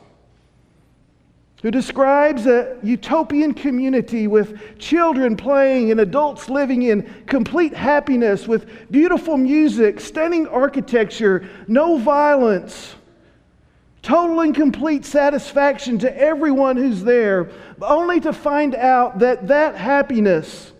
who 1.62 1.70
describes 1.70 2.46
a 2.46 2.76
utopian 2.82 3.54
community 3.54 4.26
with 4.26 4.78
children 4.78 5.36
playing 5.36 5.92
and 5.92 6.00
adults 6.00 6.48
living 6.50 6.82
in 6.82 7.02
complete 7.26 7.72
happiness 7.72 8.48
with 8.48 8.90
beautiful 8.90 9.36
music, 9.36 10.00
stunning 10.00 10.48
architecture, 10.48 11.48
no 11.68 11.98
violence, 11.98 12.96
total 14.02 14.40
and 14.40 14.56
complete 14.56 15.04
satisfaction 15.04 16.00
to 16.00 16.20
everyone 16.20 16.76
who's 16.76 17.04
there, 17.04 17.48
only 17.80 18.18
to 18.18 18.32
find 18.32 18.74
out 18.74 19.20
that 19.20 19.46
that 19.46 19.76
happiness, 19.76 20.71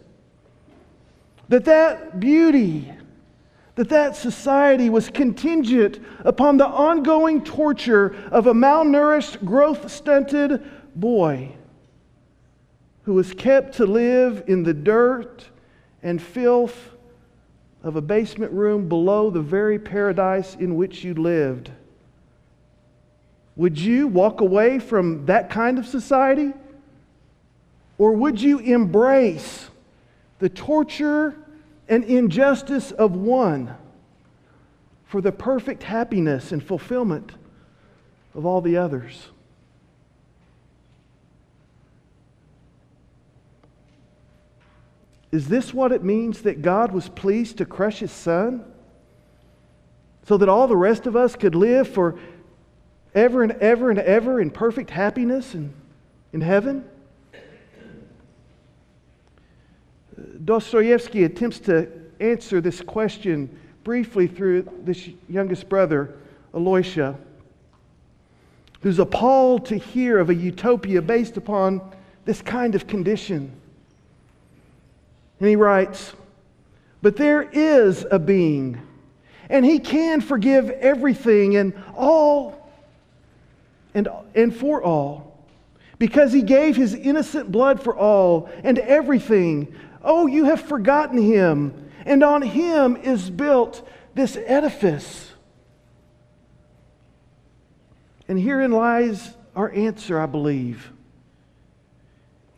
that 1.52 1.66
that 1.66 2.18
beauty, 2.18 2.90
that 3.74 3.90
that 3.90 4.16
society 4.16 4.88
was 4.88 5.10
contingent 5.10 5.98
upon 6.20 6.56
the 6.56 6.66
ongoing 6.66 7.44
torture 7.44 8.16
of 8.30 8.46
a 8.46 8.54
malnourished, 8.54 9.44
growth 9.44 9.90
stunted 9.90 10.62
boy 10.96 11.54
who 13.02 13.12
was 13.12 13.34
kept 13.34 13.74
to 13.74 13.84
live 13.84 14.44
in 14.46 14.62
the 14.62 14.72
dirt 14.72 15.44
and 16.02 16.22
filth 16.22 16.92
of 17.82 17.96
a 17.96 18.00
basement 18.00 18.50
room 18.52 18.88
below 18.88 19.28
the 19.28 19.42
very 19.42 19.78
paradise 19.78 20.54
in 20.54 20.74
which 20.74 21.04
you 21.04 21.12
lived. 21.12 21.70
Would 23.56 23.78
you 23.78 24.08
walk 24.08 24.40
away 24.40 24.78
from 24.78 25.26
that 25.26 25.50
kind 25.50 25.78
of 25.78 25.84
society? 25.84 26.54
Or 27.98 28.12
would 28.12 28.40
you 28.40 28.58
embrace 28.60 29.68
the 30.38 30.48
torture 30.48 31.36
and 31.92 32.04
injustice 32.04 32.90
of 32.90 33.14
one 33.14 33.76
for 35.04 35.20
the 35.20 35.30
perfect 35.30 35.82
happiness 35.82 36.50
and 36.50 36.64
fulfillment 36.64 37.32
of 38.34 38.46
all 38.46 38.62
the 38.62 38.78
others. 38.78 39.28
Is 45.32 45.48
this 45.48 45.74
what 45.74 45.92
it 45.92 46.02
means 46.02 46.40
that 46.40 46.62
God 46.62 46.92
was 46.92 47.10
pleased 47.10 47.58
to 47.58 47.66
crush 47.66 47.98
his 47.98 48.10
son? 48.10 48.64
So 50.26 50.38
that 50.38 50.48
all 50.48 50.68
the 50.68 50.76
rest 50.78 51.06
of 51.06 51.14
us 51.14 51.36
could 51.36 51.54
live 51.54 51.86
for 51.86 52.18
ever 53.14 53.42
and 53.42 53.52
ever 53.52 53.90
and 53.90 53.98
ever 53.98 54.40
in 54.40 54.50
perfect 54.50 54.88
happiness 54.88 55.52
and 55.52 55.74
in 56.32 56.40
heaven? 56.40 56.88
Dostoevsky 60.44 61.24
attempts 61.24 61.60
to 61.60 61.88
answer 62.20 62.60
this 62.60 62.80
question 62.80 63.48
briefly 63.84 64.26
through 64.26 64.68
this 64.84 65.08
youngest 65.28 65.68
brother, 65.68 66.14
Alyosha, 66.54 67.16
who's 68.80 68.98
appalled 68.98 69.66
to 69.66 69.76
hear 69.76 70.18
of 70.18 70.30
a 70.30 70.34
utopia 70.34 71.02
based 71.02 71.36
upon 71.36 71.80
this 72.24 72.42
kind 72.42 72.74
of 72.74 72.86
condition. 72.86 73.52
And 75.40 75.48
he 75.48 75.56
writes, 75.56 76.12
But 77.02 77.16
there 77.16 77.42
is 77.42 78.06
a 78.10 78.18
being, 78.18 78.80
and 79.48 79.64
he 79.64 79.78
can 79.78 80.20
forgive 80.20 80.70
everything 80.70 81.56
and 81.56 81.74
all 81.96 82.70
and, 83.94 84.08
and 84.34 84.54
for 84.56 84.82
all, 84.82 85.36
because 85.98 86.32
he 86.32 86.42
gave 86.42 86.76
his 86.76 86.94
innocent 86.94 87.52
blood 87.52 87.82
for 87.82 87.96
all 87.96 88.48
and 88.64 88.78
everything 88.78 89.74
Oh, 90.02 90.26
you 90.26 90.44
have 90.44 90.60
forgotten 90.60 91.18
him, 91.18 91.90
and 92.04 92.22
on 92.22 92.42
him 92.42 92.96
is 92.96 93.30
built 93.30 93.86
this 94.14 94.36
edifice. 94.36 95.32
And 98.28 98.38
herein 98.38 98.72
lies 98.72 99.36
our 99.54 99.70
answer, 99.72 100.18
I 100.18 100.26
believe. 100.26 100.90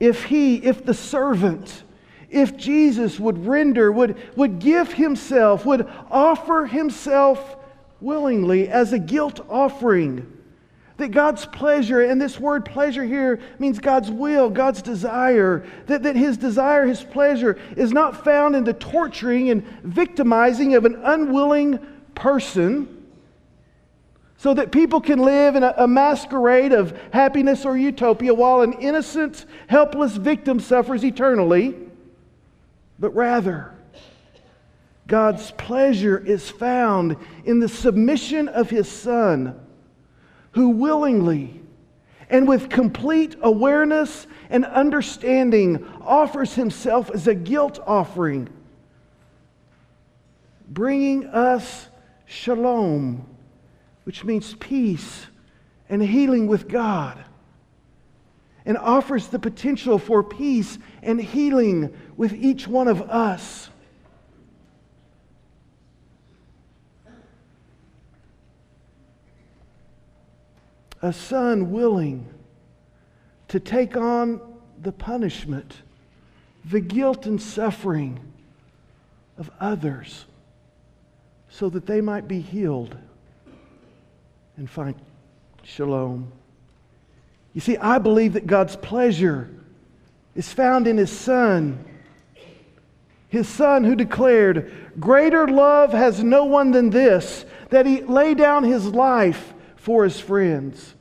If 0.01 0.25
he, 0.25 0.57
if 0.57 0.85
the 0.85 0.95
servant, 0.95 1.83
if 2.31 2.57
Jesus 2.57 3.19
would 3.19 3.47
render, 3.47 3.91
would, 3.91 4.17
would 4.37 4.59
give 4.59 4.93
himself, 4.93 5.65
would 5.65 5.89
offer 6.11 6.67
himself 6.67 7.57
willingly 8.01 8.69
as 8.69 8.93
a 8.93 8.99
guilt 8.99 9.41
offering, 9.49 10.34
that 10.97 11.11
God's 11.11 11.45
pleasure, 11.47 12.01
and 12.01 12.21
this 12.21 12.39
word 12.39 12.65
pleasure 12.65 13.05
here 13.05 13.41
means 13.59 13.81
God's 13.81 14.11
will, 14.11 14.49
God's 14.49 14.81
desire, 14.81 15.67
that, 15.87 16.05
that 16.05 16.15
His 16.15 16.37
desire, 16.37 16.87
His 16.87 17.03
pleasure 17.03 17.59
is 17.77 17.93
not 17.93 18.25
found 18.25 18.55
in 18.55 18.65
the 18.65 18.75
torturing 18.75 19.51
and 19.51 19.67
victimizing 19.83 20.75
of 20.75 20.85
an 20.85 21.01
unwilling 21.03 21.81
person. 22.15 22.89
so 24.37 24.55
that 24.55 24.71
people 24.71 25.01
can 25.01 25.21
live 25.21 25.57
in 25.57 25.63
a, 25.63 25.75
a, 25.79 25.89
masquerade 25.89 26.73
of 26.73 26.97
happiness 27.13 27.65
or 27.65 27.77
utopia 27.77 28.35
while 28.35 28.61
an 28.61 28.75
innocent, 28.75 29.47
helpless 29.69 30.17
victim 30.17 30.61
suffers 30.61 31.05
eternally, 31.05 31.75
but 32.99 33.11
rather, 33.15 33.73
God's 35.07 35.51
pleasure 35.53 36.19
is 36.19 36.51
found 36.51 37.17
in 37.45 37.59
the 37.59 37.69
submission 37.69 38.49
of 38.49 38.71
His 38.71 38.91
Son, 38.91 39.59
who 40.55 40.71
willingly 40.71 41.61
and 42.31 42.49
with 42.49 42.71
complete 42.71 43.37
awareness 43.43 44.27
and 44.51 44.65
understanding 44.65 45.87
offers 46.01 46.55
Himself 46.55 47.11
as 47.11 47.27
a 47.27 47.35
guilt 47.35 47.79
offering, 47.87 48.49
bringing 50.69 51.27
us 51.27 51.89
shalom 52.27 53.27
which 54.05 54.23
means 54.25 54.55
peace 54.55 55.27
and 55.89 56.03
healing 56.03 56.47
with 56.47 56.69
God, 56.69 57.23
and 58.65 58.79
offers 58.79 59.29
the 59.29 59.39
potential 59.39 59.99
for 59.99 60.23
peace 60.23 60.79
and 61.03 61.21
healing 61.21 61.95
with 62.17 62.33
each 62.33 62.67
one 62.67 62.89
of 62.89 63.03
us. 63.03 63.69
A 71.05 71.13
son 71.13 71.71
willing 71.71 72.27
to 73.49 73.61
take 73.61 73.95
on 73.95 74.41
the 74.81 74.91
punishment, 74.91 75.83
the 76.65 76.81
guilt 76.81 77.27
and 77.27 77.41
suffering 77.41 78.19
of 79.37 79.51
others 79.61 80.25
so 81.51 81.69
that 81.69 81.85
they 81.85 82.01
might 82.01 82.27
be 82.27 82.41
healed 82.41 82.97
and 84.57 84.69
find 84.71 84.95
shalom. 85.63 86.33
You 87.53 87.61
see, 87.61 87.77
I 87.77 87.99
believe 87.99 88.33
that 88.33 88.47
God's 88.47 88.77
pleasure 88.77 89.51
is 90.35 90.55
found 90.55 90.87
in 90.87 90.97
His 90.97 91.13
Son. 91.13 91.85
His 93.29 93.47
Son 93.47 93.85
who 93.85 93.95
declared, 93.95 94.73
Greater 94.99 95.49
love 95.49 95.93
has 95.93 96.25
no 96.25 96.47
one 96.47 96.71
than 96.71 96.89
this, 96.89 97.45
that 97.69 97.85
He 97.85 98.01
lay 98.01 98.33
down 98.33 98.65
His 98.65 98.87
life 98.87 99.51
for 99.85 100.05
His 100.05 100.19
friends. 100.19 100.95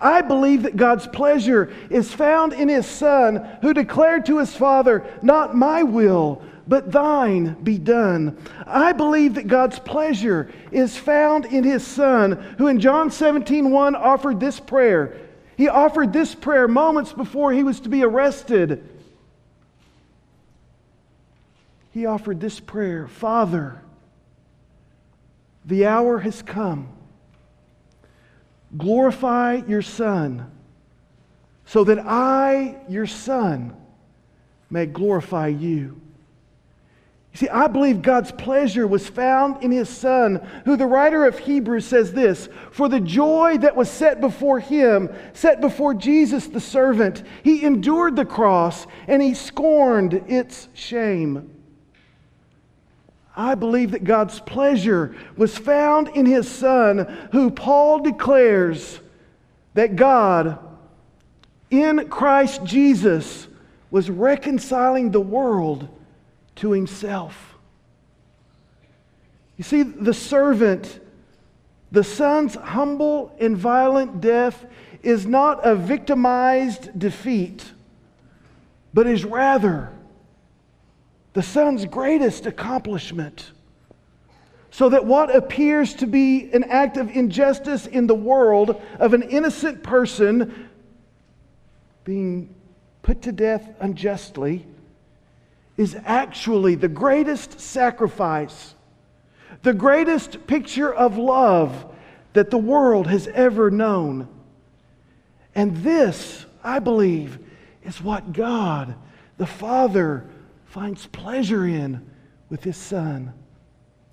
I 0.00 0.22
believe 0.22 0.64
that 0.64 0.76
God's 0.76 1.06
pleasure 1.06 1.72
is 1.88 2.12
found 2.12 2.52
in 2.52 2.68
His 2.68 2.86
Son 2.86 3.36
who 3.62 3.72
declared 3.72 4.26
to 4.26 4.38
His 4.38 4.54
Father, 4.54 5.04
Not 5.22 5.56
my 5.56 5.84
will, 5.84 6.42
but 6.66 6.90
thine 6.90 7.54
be 7.62 7.78
done. 7.78 8.36
I 8.66 8.92
believe 8.92 9.34
that 9.34 9.46
God's 9.46 9.78
pleasure 9.78 10.50
is 10.72 10.96
found 10.96 11.44
in 11.44 11.62
his 11.62 11.86
son, 11.86 12.32
who 12.58 12.68
in 12.68 12.80
John 12.80 13.10
17, 13.10 13.70
1 13.70 13.94
offered 13.94 14.40
this 14.40 14.58
prayer. 14.58 15.18
He 15.56 15.68
offered 15.68 16.12
this 16.12 16.34
prayer 16.34 16.66
moments 16.66 17.12
before 17.12 17.52
he 17.52 17.62
was 17.62 17.80
to 17.80 17.88
be 17.88 18.02
arrested. 18.02 18.88
He 21.92 22.06
offered 22.06 22.40
this 22.40 22.58
prayer 22.58 23.06
Father, 23.06 23.80
the 25.64 25.86
hour 25.86 26.18
has 26.18 26.42
come. 26.42 26.88
Glorify 28.76 29.62
your 29.68 29.82
Son, 29.82 30.50
so 31.64 31.84
that 31.84 31.98
I, 32.00 32.76
your 32.88 33.06
Son, 33.06 33.76
may 34.70 34.86
glorify 34.86 35.48
you. 35.48 36.00
You 37.34 37.38
see, 37.38 37.48
I 37.48 37.66
believe 37.66 38.00
God's 38.00 38.30
pleasure 38.30 38.86
was 38.86 39.08
found 39.08 39.64
in 39.64 39.72
his 39.72 39.88
Son, 39.88 40.36
who 40.64 40.76
the 40.76 40.86
writer 40.86 41.26
of 41.26 41.36
Hebrews 41.38 41.84
says 41.84 42.12
this 42.12 42.48
For 42.70 42.88
the 42.88 43.00
joy 43.00 43.58
that 43.58 43.74
was 43.74 43.90
set 43.90 44.20
before 44.20 44.60
him, 44.60 45.10
set 45.32 45.60
before 45.60 45.94
Jesus 45.94 46.46
the 46.46 46.60
servant, 46.60 47.24
he 47.42 47.64
endured 47.64 48.14
the 48.14 48.24
cross 48.24 48.86
and 49.08 49.20
he 49.20 49.34
scorned 49.34 50.24
its 50.28 50.68
shame. 50.74 51.53
I 53.36 53.54
believe 53.54 53.90
that 53.92 54.04
God's 54.04 54.38
pleasure 54.40 55.14
was 55.36 55.58
found 55.58 56.08
in 56.08 56.26
his 56.26 56.48
Son, 56.48 57.28
who 57.32 57.50
Paul 57.50 58.00
declares 58.00 59.00
that 59.74 59.96
God, 59.96 60.58
in 61.70 62.08
Christ 62.08 62.64
Jesus, 62.64 63.48
was 63.90 64.08
reconciling 64.08 65.10
the 65.10 65.20
world 65.20 65.88
to 66.56 66.72
himself. 66.72 67.56
You 69.56 69.64
see, 69.64 69.82
the 69.82 70.14
servant, 70.14 71.00
the 71.92 72.04
son's 72.04 72.54
humble 72.54 73.34
and 73.40 73.56
violent 73.56 74.20
death 74.20 74.64
is 75.02 75.26
not 75.26 75.64
a 75.64 75.76
victimized 75.76 76.98
defeat, 76.98 77.72
but 78.92 79.06
is 79.06 79.24
rather 79.24 79.93
the 81.34 81.42
son's 81.42 81.84
greatest 81.84 82.46
accomplishment. 82.46 83.50
So 84.70 84.88
that 84.88 85.04
what 85.04 85.34
appears 85.34 85.94
to 85.94 86.06
be 86.06 86.50
an 86.52 86.64
act 86.64 86.96
of 86.96 87.14
injustice 87.14 87.86
in 87.86 88.06
the 88.06 88.14
world 88.14 88.80
of 88.98 89.14
an 89.14 89.22
innocent 89.22 89.82
person 89.82 90.68
being 92.04 92.54
put 93.02 93.22
to 93.22 93.32
death 93.32 93.68
unjustly 93.80 94.66
is 95.76 95.96
actually 96.04 96.74
the 96.76 96.88
greatest 96.88 97.60
sacrifice, 97.60 98.74
the 99.62 99.74
greatest 99.74 100.46
picture 100.46 100.92
of 100.92 101.18
love 101.18 101.92
that 102.32 102.50
the 102.50 102.58
world 102.58 103.06
has 103.06 103.28
ever 103.28 103.70
known. 103.70 104.28
And 105.54 105.76
this, 105.78 106.46
I 106.62 106.78
believe, 106.78 107.38
is 107.84 108.00
what 108.02 108.32
God, 108.32 108.94
the 109.36 109.46
Father, 109.46 110.24
finds 110.74 111.06
pleasure 111.06 111.68
in 111.68 112.04
with 112.48 112.64
His 112.64 112.76
Son, 112.76 113.32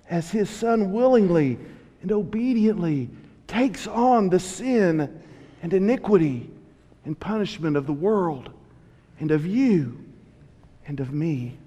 as 0.08 0.30
His 0.30 0.48
Son 0.48 0.92
willingly 0.92 1.58
and 2.02 2.12
obediently 2.12 3.10
takes 3.48 3.88
on 3.88 4.28
the 4.28 4.38
sin 4.38 5.20
and 5.60 5.72
iniquity 5.72 6.48
and 7.04 7.18
punishment 7.18 7.76
of 7.76 7.88
the 7.88 7.92
world 7.92 8.48
and 9.18 9.32
of 9.32 9.44
you 9.44 10.04
and 10.86 11.00
of 11.00 11.12
me. 11.12 11.58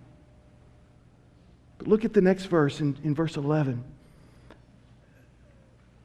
But 1.77 1.89
look 1.89 2.05
at 2.05 2.13
the 2.13 2.21
next 2.21 2.45
verse 2.45 2.79
in, 2.79 2.97
in 3.03 3.13
verse 3.13 3.35
11. 3.35 3.83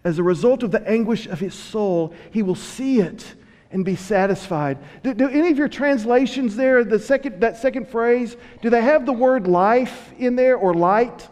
As 0.03 0.18
a 0.18 0.24
result 0.24 0.64
of 0.64 0.72
the 0.72 0.85
anguish 0.88 1.29
of 1.29 1.38
his 1.38 1.55
soul, 1.55 2.12
he 2.33 2.42
will 2.42 2.57
see 2.57 3.00
it 3.00 3.37
and 3.72 3.85
be 3.85 3.96
satisfied. 3.96 4.78
Do, 5.02 5.14
do, 5.14 5.28
any 5.28 5.50
of 5.50 5.59
your 5.59 5.68
translations 5.68 6.56
there, 6.56 6.83
the 6.83 6.98
second, 6.98 7.40
that 7.40 7.56
second 7.56 7.88
phrase, 7.88 8.37
do 8.62 8.70
they 8.70 8.83
have 8.83 9.06
the 9.06 9.12
word 9.12 9.46
life 9.46 10.12
in 10.18 10.35
there 10.37 10.56
or 10.56 10.74
light? 10.74 11.28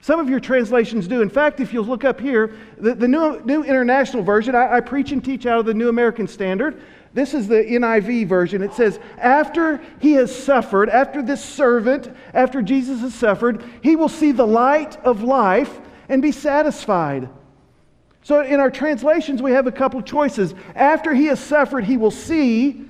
Some 0.00 0.20
of 0.20 0.30
your 0.30 0.40
translations 0.40 1.08
do. 1.08 1.20
In 1.20 1.28
fact, 1.28 1.60
if 1.60 1.72
you'll 1.72 1.84
look 1.84 2.04
up 2.04 2.20
here, 2.20 2.56
the, 2.78 2.94
the 2.94 3.08
New, 3.08 3.40
New 3.44 3.64
International 3.64 4.22
Version, 4.22 4.54
I, 4.54 4.76
I 4.76 4.80
preach 4.80 5.12
and 5.12 5.22
teach 5.22 5.46
out 5.46 5.58
of 5.58 5.66
the 5.66 5.74
New 5.74 5.88
American 5.88 6.28
Standard. 6.28 6.80
This 7.12 7.34
is 7.34 7.48
the 7.48 7.56
NIV 7.56 8.28
version. 8.28 8.62
It 8.62 8.72
says, 8.72 9.00
After 9.18 9.80
he 10.00 10.12
has 10.12 10.34
suffered, 10.34 10.88
after 10.88 11.22
this 11.22 11.44
servant, 11.44 12.14
after 12.34 12.62
Jesus 12.62 13.00
has 13.00 13.14
suffered, 13.14 13.64
he 13.82 13.96
will 13.96 14.08
see 14.08 14.32
the 14.32 14.46
light 14.46 14.96
of 15.04 15.22
life 15.22 15.80
and 16.08 16.22
be 16.22 16.30
satisfied. 16.32 17.28
So 18.26 18.40
in 18.40 18.58
our 18.58 18.72
translations, 18.72 19.40
we 19.40 19.52
have 19.52 19.68
a 19.68 19.70
couple 19.70 20.00
of 20.00 20.04
choices. 20.04 20.52
After 20.74 21.14
he 21.14 21.26
has 21.26 21.38
suffered, 21.38 21.84
he 21.84 21.96
will 21.96 22.10
see. 22.10 22.84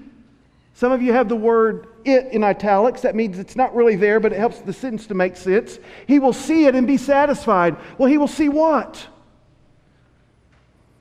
Some 0.72 0.92
of 0.92 1.02
you 1.02 1.12
have 1.12 1.28
the 1.28 1.36
word 1.36 1.88
it 2.06 2.32
in 2.32 2.42
italics. 2.42 3.02
That 3.02 3.14
means 3.14 3.38
it's 3.38 3.54
not 3.54 3.76
really 3.76 3.96
there, 3.96 4.18
but 4.18 4.32
it 4.32 4.38
helps 4.38 4.60
the 4.60 4.72
sentence 4.72 5.06
to 5.08 5.14
make 5.14 5.36
sense. 5.36 5.78
He 6.06 6.18
will 6.18 6.32
see 6.32 6.64
it 6.64 6.74
and 6.74 6.86
be 6.86 6.96
satisfied. 6.96 7.76
Well, 7.98 8.08
he 8.08 8.16
will 8.16 8.28
see 8.28 8.48
what? 8.48 9.08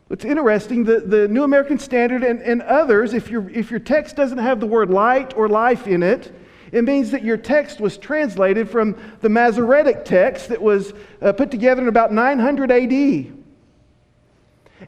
It's 0.10 0.26
interesting, 0.26 0.84
the, 0.84 1.00
the 1.00 1.30
New 1.30 1.44
American 1.44 1.80
Standard 1.80 2.22
and, 2.22 2.42
and 2.42 2.62
others, 2.64 3.14
if, 3.14 3.30
your 3.30 3.50
if 3.52 3.72
your 3.72 3.80
text 3.80 4.18
doesn't 4.18 4.40
have 4.40 4.60
the 4.60 4.68
word 4.68 4.90
light 4.90 5.34
or 5.38 5.48
life 5.48 5.88
in 5.88 6.04
it, 6.04 6.36
it 6.74 6.84
means 6.84 7.12
that 7.12 7.24
your 7.24 7.38
text 7.38 7.80
was 7.80 7.98
translated 7.98 8.70
from 8.70 8.98
the 9.22 9.30
Masoretic 9.30 10.04
text 10.04 10.50
that 10.50 10.62
was 10.62 10.92
uh, 11.22 11.32
put 11.32 11.52
together 11.52 11.82
in 11.82 11.88
about 11.88 12.12
900 12.12 12.70
AD. 12.70 13.45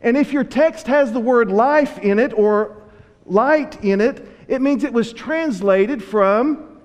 And 0.02 0.18
if 0.18 0.34
your 0.34 0.44
text 0.44 0.88
has 0.88 1.12
the 1.14 1.20
word 1.20 1.52
life 1.52 1.98
in 2.00 2.20
it 2.20 2.34
or 2.34 2.82
light 3.26 3.84
in 3.84 4.02
it, 4.02 4.28
it 4.48 4.62
means 4.62 4.84
it 4.84 4.94
was 4.94 5.14
translated 5.14 6.04
from 6.04 6.80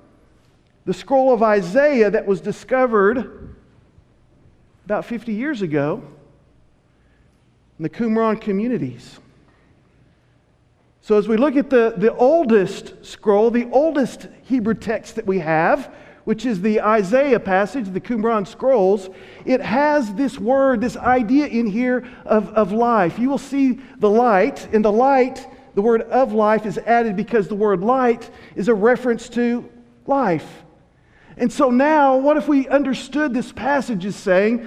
the 0.85 0.95
scroll 0.95 1.33
of 1.33 1.43
Isaiah 1.43 2.11
that 2.11 2.27
was 2.27 2.41
discovered 2.41 3.55
about 4.85 5.05
50 5.05 5.33
years 5.33 5.63
ago 5.63 6.03
in 7.79 7.83
the 7.85 7.91
Qumran 7.91 8.41
communities. 8.41 9.19
So, 11.01 11.19
as 11.19 11.27
we 11.27 11.37
look 11.37 11.57
at 11.57 11.69
the, 11.69 11.95
the 11.97 12.15
oldest 12.15 13.05
scroll, 13.05 13.51
the 13.51 13.69
oldest 13.71 14.29
Hebrew 14.45 14.75
text 14.75 15.17
that 15.17 15.27
we 15.27 15.41
have, 15.41 15.93
which 16.25 16.47
is 16.47 16.61
the 16.61 16.81
Isaiah 16.81 17.41
passage, 17.41 17.89
the 17.89 18.01
Qumran 18.01 18.47
scrolls, 18.47 19.11
it 19.45 19.61
has 19.61 20.15
this 20.15 20.39
word, 20.39 20.81
this 20.81 20.97
idea 20.97 21.47
in 21.47 21.67
here 21.67 22.09
of, 22.25 22.49
of 22.51 22.73
life. 22.73 23.19
You 23.19 23.29
will 23.29 23.39
see 23.39 23.81
the 23.99 24.11
light, 24.11 24.73
and 24.73 24.85
the 24.85 24.93
light, 24.93 25.47
the 25.75 25.83
word 25.83 26.03
of 26.03 26.33
life 26.33 26.67
is 26.67 26.79
added 26.79 27.17
because 27.17 27.49
the 27.49 27.55
word 27.55 27.81
light 27.81 28.31
is 28.55 28.69
a 28.69 28.75
reference 28.75 29.29
to 29.31 29.69
life. 30.07 30.63
And 31.37 31.51
so 31.51 31.71
now, 31.71 32.17
what 32.17 32.37
if 32.37 32.47
we 32.47 32.69
understood 32.69 33.33
this 33.33 33.53
passage 33.53 34.05
is 34.05 34.17
saying 34.17 34.67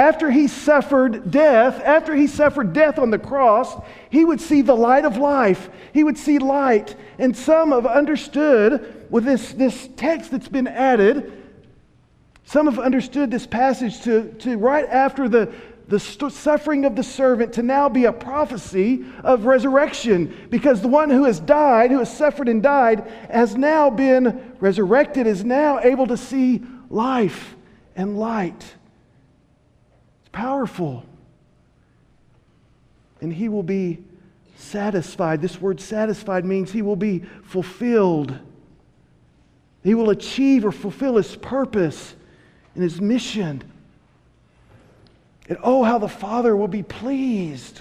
after 0.00 0.30
he 0.30 0.48
suffered 0.48 1.30
death, 1.30 1.82
after 1.84 2.16
he 2.16 2.26
suffered 2.26 2.72
death 2.72 2.98
on 2.98 3.10
the 3.10 3.18
cross, 3.18 3.76
he 4.08 4.24
would 4.24 4.40
see 4.40 4.62
the 4.62 4.74
light 4.74 5.04
of 5.04 5.18
life. 5.18 5.68
He 5.92 6.02
would 6.02 6.16
see 6.16 6.38
light. 6.38 6.96
And 7.18 7.36
some 7.36 7.72
have 7.72 7.84
understood 7.84 9.06
with 9.10 9.26
this, 9.26 9.52
this 9.52 9.90
text 9.96 10.30
that's 10.30 10.48
been 10.48 10.66
added, 10.66 11.30
some 12.44 12.64
have 12.64 12.78
understood 12.78 13.30
this 13.30 13.46
passage 13.46 14.00
to, 14.04 14.32
to 14.38 14.56
right 14.56 14.86
after 14.86 15.28
the, 15.28 15.52
the 15.88 16.00
st- 16.00 16.32
suffering 16.32 16.86
of 16.86 16.96
the 16.96 17.02
servant 17.02 17.52
to 17.52 17.62
now 17.62 17.90
be 17.90 18.06
a 18.06 18.12
prophecy 18.12 19.04
of 19.22 19.44
resurrection 19.44 20.34
because 20.48 20.80
the 20.80 20.88
one 20.88 21.10
who 21.10 21.24
has 21.24 21.40
died, 21.40 21.90
who 21.90 21.98
has 21.98 22.16
suffered 22.16 22.48
and 22.48 22.62
died, 22.62 23.06
has 23.30 23.54
now 23.54 23.90
been 23.90 24.54
resurrected, 24.60 25.26
is 25.26 25.44
now 25.44 25.78
able 25.80 26.06
to 26.06 26.16
see 26.16 26.62
life 26.88 27.54
and 27.94 28.18
light 28.18 28.76
powerful. 30.32 31.04
And 33.20 33.32
he 33.32 33.48
will 33.48 33.62
be 33.62 34.02
satisfied. 34.56 35.42
This 35.42 35.60
word 35.60 35.80
satisfied 35.80 36.44
means 36.44 36.70
he 36.70 36.82
will 36.82 36.96
be 36.96 37.20
fulfilled. 37.44 38.38
He 39.82 39.94
will 39.94 40.10
achieve 40.10 40.64
or 40.64 40.72
fulfill 40.72 41.16
his 41.16 41.36
purpose 41.36 42.14
and 42.74 42.82
his 42.82 43.00
mission. 43.00 43.62
And 45.48 45.58
oh, 45.62 45.82
how 45.82 45.98
the 45.98 46.08
Father 46.08 46.56
will 46.56 46.68
be 46.68 46.82
pleased 46.82 47.80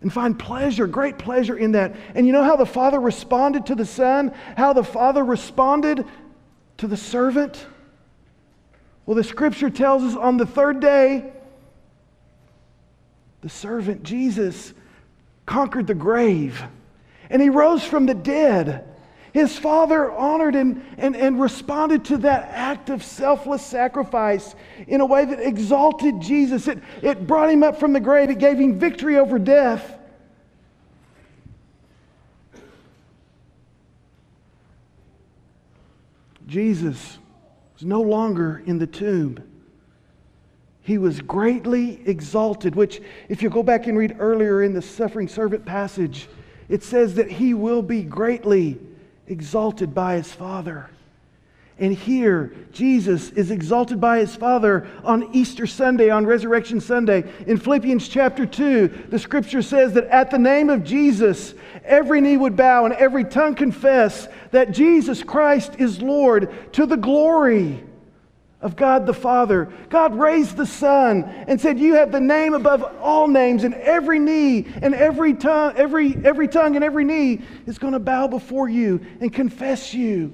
and 0.00 0.12
find 0.12 0.38
pleasure, 0.38 0.86
great 0.86 1.18
pleasure 1.18 1.56
in 1.56 1.72
that. 1.72 1.94
And 2.14 2.26
you 2.26 2.32
know 2.32 2.42
how 2.42 2.56
the 2.56 2.66
Father 2.66 3.00
responded 3.00 3.66
to 3.66 3.74
the 3.74 3.86
Son? 3.86 4.32
How 4.56 4.72
the 4.72 4.84
Father 4.84 5.24
responded 5.24 6.06
to 6.78 6.86
the 6.86 6.96
servant? 6.96 7.66
Well, 9.06 9.14
the 9.14 9.24
scripture 9.24 9.68
tells 9.68 10.02
us 10.02 10.16
on 10.16 10.38
the 10.38 10.46
third 10.46 10.80
day, 10.80 11.33
the 13.44 13.50
servant 13.50 14.02
Jesus 14.02 14.72
conquered 15.44 15.86
the 15.86 15.94
grave 15.94 16.64
and 17.28 17.42
he 17.42 17.50
rose 17.50 17.84
from 17.84 18.06
the 18.06 18.14
dead. 18.14 18.88
His 19.34 19.58
father 19.58 20.10
honored 20.10 20.54
and, 20.54 20.82
and, 20.96 21.14
and 21.14 21.38
responded 21.38 22.06
to 22.06 22.16
that 22.18 22.48
act 22.52 22.88
of 22.88 23.02
selfless 23.02 23.64
sacrifice 23.64 24.54
in 24.86 25.02
a 25.02 25.04
way 25.04 25.26
that 25.26 25.40
exalted 25.40 26.22
Jesus. 26.22 26.68
It, 26.68 26.78
it 27.02 27.26
brought 27.26 27.50
him 27.50 27.62
up 27.62 27.78
from 27.78 27.92
the 27.92 28.00
grave, 28.00 28.30
it 28.30 28.38
gave 28.38 28.58
him 28.58 28.78
victory 28.78 29.18
over 29.18 29.38
death. 29.38 29.98
Jesus 36.46 37.18
was 37.74 37.84
no 37.84 38.00
longer 38.00 38.62
in 38.64 38.78
the 38.78 38.86
tomb. 38.86 39.38
He 40.84 40.98
was 40.98 41.22
greatly 41.22 41.98
exalted, 42.04 42.76
which, 42.76 43.00
if 43.30 43.42
you 43.42 43.48
go 43.48 43.62
back 43.62 43.86
and 43.86 43.96
read 43.96 44.16
earlier 44.18 44.62
in 44.62 44.74
the 44.74 44.82
suffering 44.82 45.28
servant 45.28 45.64
passage, 45.64 46.28
it 46.68 46.82
says 46.82 47.14
that 47.14 47.30
he 47.30 47.54
will 47.54 47.80
be 47.80 48.02
greatly 48.02 48.78
exalted 49.26 49.94
by 49.94 50.16
his 50.16 50.30
Father. 50.30 50.90
And 51.78 51.94
here, 51.94 52.52
Jesus 52.70 53.30
is 53.30 53.50
exalted 53.50 53.98
by 53.98 54.18
his 54.18 54.36
Father 54.36 54.86
on 55.02 55.34
Easter 55.34 55.66
Sunday, 55.66 56.10
on 56.10 56.26
Resurrection 56.26 56.82
Sunday. 56.82 57.24
In 57.46 57.56
Philippians 57.56 58.06
chapter 58.06 58.44
2, 58.44 59.06
the 59.08 59.18
scripture 59.18 59.62
says 59.62 59.94
that 59.94 60.04
at 60.08 60.30
the 60.30 60.38
name 60.38 60.68
of 60.68 60.84
Jesus, 60.84 61.54
every 61.82 62.20
knee 62.20 62.36
would 62.36 62.56
bow 62.56 62.84
and 62.84 62.92
every 62.94 63.24
tongue 63.24 63.54
confess 63.54 64.28
that 64.50 64.70
Jesus 64.70 65.22
Christ 65.22 65.76
is 65.78 66.02
Lord 66.02 66.72
to 66.74 66.84
the 66.84 66.98
glory 66.98 67.82
of 68.64 68.76
God 68.76 69.04
the 69.04 69.14
Father. 69.14 69.70
God 69.90 70.18
raised 70.18 70.56
the 70.56 70.66
Son 70.66 71.24
and 71.46 71.60
said, 71.60 71.78
You 71.78 71.94
have 71.96 72.10
the 72.10 72.18
name 72.18 72.54
above 72.54 72.82
all 72.98 73.28
names, 73.28 73.62
and 73.62 73.74
every 73.74 74.18
knee 74.18 74.66
and 74.80 74.94
every 74.94 75.34
tongue, 75.34 75.74
every, 75.76 76.16
every 76.24 76.48
tongue 76.48 76.74
and 76.74 76.82
every 76.82 77.04
knee 77.04 77.42
is 77.66 77.78
going 77.78 77.92
to 77.92 77.98
bow 77.98 78.26
before 78.26 78.68
you 78.68 79.04
and 79.20 79.32
confess 79.32 79.92
you 79.92 80.32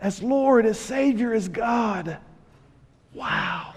as 0.00 0.22
Lord, 0.22 0.64
as 0.64 0.78
Savior, 0.78 1.34
as 1.34 1.48
God. 1.48 2.18
Wow. 3.14 3.74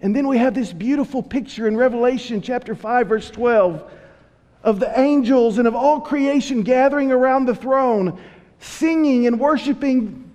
And 0.00 0.16
then 0.16 0.26
we 0.26 0.38
have 0.38 0.54
this 0.54 0.72
beautiful 0.72 1.22
picture 1.22 1.68
in 1.68 1.76
Revelation 1.76 2.40
chapter 2.40 2.74
5, 2.74 3.08
verse 3.08 3.30
12, 3.30 3.92
of 4.64 4.80
the 4.80 4.98
angels 4.98 5.58
and 5.58 5.68
of 5.68 5.74
all 5.74 6.00
creation 6.00 6.62
gathering 6.62 7.12
around 7.12 7.44
the 7.44 7.54
throne, 7.54 8.18
singing 8.58 9.26
and 9.26 9.38
worshiping 9.38 10.29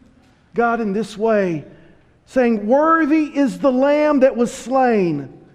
God 0.56 0.82
in 0.82 0.94
this 0.94 1.16
way, 1.18 1.66
saying, 2.26 2.66
Worthy 2.66 3.26
is 3.26 3.60
the 3.60 3.72
Lamb 3.72 4.22
that 4.22 4.36
was 4.36 4.52
slain 4.52 5.46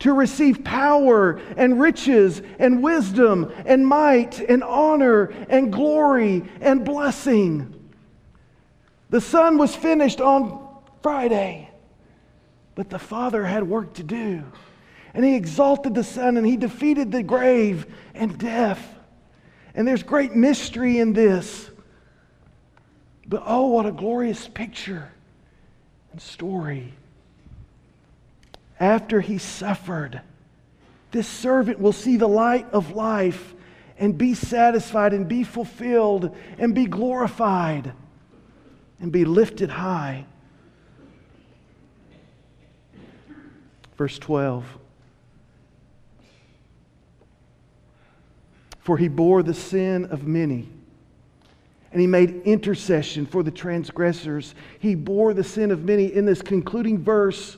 to 0.00 0.12
receive 0.12 0.64
power 0.64 1.40
and 1.56 1.80
riches 1.80 2.42
and 2.58 2.82
wisdom 2.82 3.50
and 3.64 3.86
might 3.86 4.38
and 4.40 4.62
honor 4.62 5.32
and 5.48 5.72
glory 5.72 6.44
and 6.60 6.84
blessing. 6.84 7.70
The 9.08 9.20
Son 9.20 9.56
was 9.56 9.74
finished 9.74 10.20
on 10.20 10.68
Friday, 11.00 11.70
but 12.74 12.90
the 12.90 12.98
Father 12.98 13.44
had 13.44 13.62
work 13.62 13.94
to 13.94 14.02
do. 14.02 14.42
And 15.14 15.24
He 15.24 15.36
exalted 15.36 15.94
the 15.94 16.04
Son 16.04 16.36
and 16.36 16.46
He 16.46 16.56
defeated 16.56 17.12
the 17.12 17.22
grave 17.22 17.86
and 18.14 18.36
death. 18.36 18.84
And 19.74 19.86
there's 19.86 20.02
great 20.02 20.34
mystery 20.34 20.98
in 20.98 21.12
this. 21.12 21.70
But 23.34 23.42
oh, 23.46 23.66
what 23.66 23.84
a 23.84 23.90
glorious 23.90 24.46
picture 24.46 25.10
and 26.12 26.22
story. 26.22 26.94
After 28.78 29.20
he 29.20 29.38
suffered, 29.38 30.20
this 31.10 31.26
servant 31.26 31.80
will 31.80 31.92
see 31.92 32.16
the 32.16 32.28
light 32.28 32.70
of 32.70 32.92
life 32.94 33.54
and 33.98 34.16
be 34.16 34.34
satisfied 34.34 35.12
and 35.12 35.26
be 35.26 35.42
fulfilled 35.42 36.32
and 36.58 36.76
be 36.76 36.86
glorified 36.86 37.92
and 39.00 39.10
be 39.10 39.24
lifted 39.24 39.70
high. 39.70 40.26
Verse 43.96 44.16
12. 44.20 44.64
For 48.78 48.96
he 48.96 49.08
bore 49.08 49.42
the 49.42 49.54
sin 49.54 50.04
of 50.04 50.24
many 50.24 50.68
and 51.94 52.00
he 52.00 52.08
made 52.08 52.42
intercession 52.42 53.24
for 53.24 53.44
the 53.44 53.52
transgressors. 53.52 54.56
He 54.80 54.96
bore 54.96 55.32
the 55.32 55.44
sin 55.44 55.70
of 55.70 55.84
many. 55.84 56.12
In 56.12 56.26
this 56.26 56.42
concluding 56.42 56.98
verse, 56.98 57.56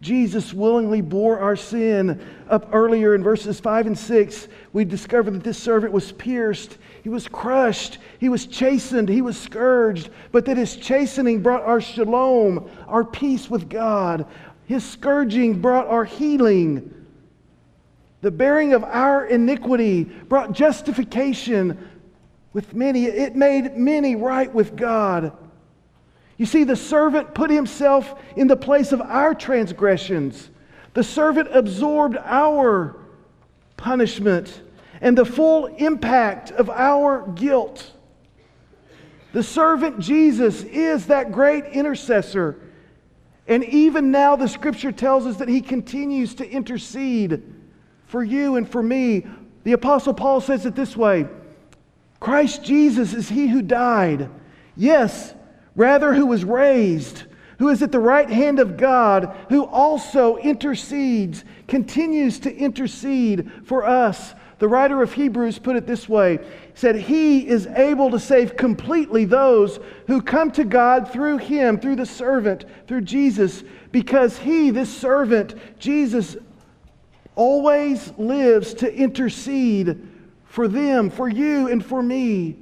Jesus 0.00 0.52
willingly 0.52 1.00
bore 1.00 1.38
our 1.38 1.54
sin. 1.54 2.20
Up 2.50 2.68
earlier 2.72 3.14
in 3.14 3.22
verses 3.22 3.60
5 3.60 3.86
and 3.86 3.96
6, 3.96 4.48
we 4.72 4.84
discover 4.84 5.30
that 5.30 5.44
this 5.44 5.62
servant 5.62 5.92
was 5.92 6.10
pierced, 6.10 6.78
he 7.04 7.08
was 7.08 7.28
crushed, 7.28 7.98
he 8.18 8.28
was 8.28 8.46
chastened, 8.46 9.08
he 9.08 9.22
was 9.22 9.38
scourged, 9.38 10.10
but 10.32 10.44
that 10.46 10.56
his 10.56 10.74
chastening 10.74 11.40
brought 11.40 11.62
our 11.62 11.80
shalom, 11.80 12.68
our 12.88 13.04
peace 13.04 13.48
with 13.48 13.70
God. 13.70 14.26
His 14.66 14.84
scourging 14.84 15.60
brought 15.60 15.86
our 15.86 16.04
healing. 16.04 16.92
The 18.22 18.32
bearing 18.32 18.72
of 18.72 18.82
our 18.82 19.24
iniquity 19.26 20.02
brought 20.02 20.50
justification 20.50 21.78
with 22.56 22.72
many. 22.72 23.04
It 23.04 23.36
made 23.36 23.76
many 23.76 24.16
right 24.16 24.50
with 24.50 24.76
God. 24.76 25.36
You 26.38 26.46
see, 26.46 26.64
the 26.64 26.74
servant 26.74 27.34
put 27.34 27.50
himself 27.50 28.18
in 28.34 28.46
the 28.46 28.56
place 28.56 28.92
of 28.92 29.02
our 29.02 29.34
transgressions. 29.34 30.48
The 30.94 31.04
servant 31.04 31.50
absorbed 31.52 32.16
our 32.16 32.96
punishment 33.76 34.62
and 35.02 35.18
the 35.18 35.26
full 35.26 35.66
impact 35.66 36.50
of 36.50 36.70
our 36.70 37.28
guilt. 37.28 37.92
The 39.34 39.42
servant 39.42 39.98
Jesus 39.98 40.62
is 40.62 41.08
that 41.08 41.32
great 41.32 41.66
intercessor. 41.66 42.58
And 43.46 43.64
even 43.64 44.10
now, 44.10 44.34
the 44.34 44.48
scripture 44.48 44.92
tells 44.92 45.26
us 45.26 45.36
that 45.36 45.48
he 45.48 45.60
continues 45.60 46.34
to 46.36 46.50
intercede 46.50 47.42
for 48.06 48.24
you 48.24 48.56
and 48.56 48.66
for 48.66 48.82
me. 48.82 49.26
The 49.64 49.72
Apostle 49.72 50.14
Paul 50.14 50.40
says 50.40 50.64
it 50.64 50.74
this 50.74 50.96
way 50.96 51.26
Christ 52.20 52.64
Jesus 52.64 53.12
is 53.12 53.28
he 53.28 53.48
who 53.48 53.62
died. 53.62 54.30
Yes, 54.76 55.34
rather, 55.74 56.14
who 56.14 56.26
was 56.26 56.44
raised, 56.44 57.24
who 57.58 57.68
is 57.68 57.82
at 57.82 57.92
the 57.92 57.98
right 57.98 58.28
hand 58.28 58.58
of 58.58 58.76
God, 58.76 59.34
who 59.48 59.64
also 59.64 60.36
intercedes, 60.38 61.44
continues 61.68 62.38
to 62.40 62.54
intercede 62.54 63.50
for 63.64 63.84
us. 63.86 64.34
The 64.58 64.68
writer 64.68 65.02
of 65.02 65.12
Hebrews 65.12 65.58
put 65.58 65.76
it 65.76 65.86
this 65.86 66.08
way 66.08 66.38
said, 66.74 66.96
He 66.96 67.46
is 67.46 67.66
able 67.66 68.10
to 68.10 68.18
save 68.18 68.56
completely 68.56 69.24
those 69.24 69.78
who 70.06 70.22
come 70.22 70.50
to 70.52 70.64
God 70.64 71.10
through 71.10 71.38
Him, 71.38 71.78
through 71.78 71.96
the 71.96 72.06
servant, 72.06 72.64
through 72.86 73.02
Jesus, 73.02 73.64
because 73.92 74.38
He, 74.38 74.70
this 74.70 74.94
servant, 74.94 75.54
Jesus, 75.78 76.36
always 77.34 78.12
lives 78.16 78.72
to 78.74 78.94
intercede 78.94 80.05
for 80.56 80.68
them, 80.68 81.10
for 81.10 81.28
you, 81.28 81.68
and 81.68 81.84
for 81.84 82.02
me. 82.02 82.56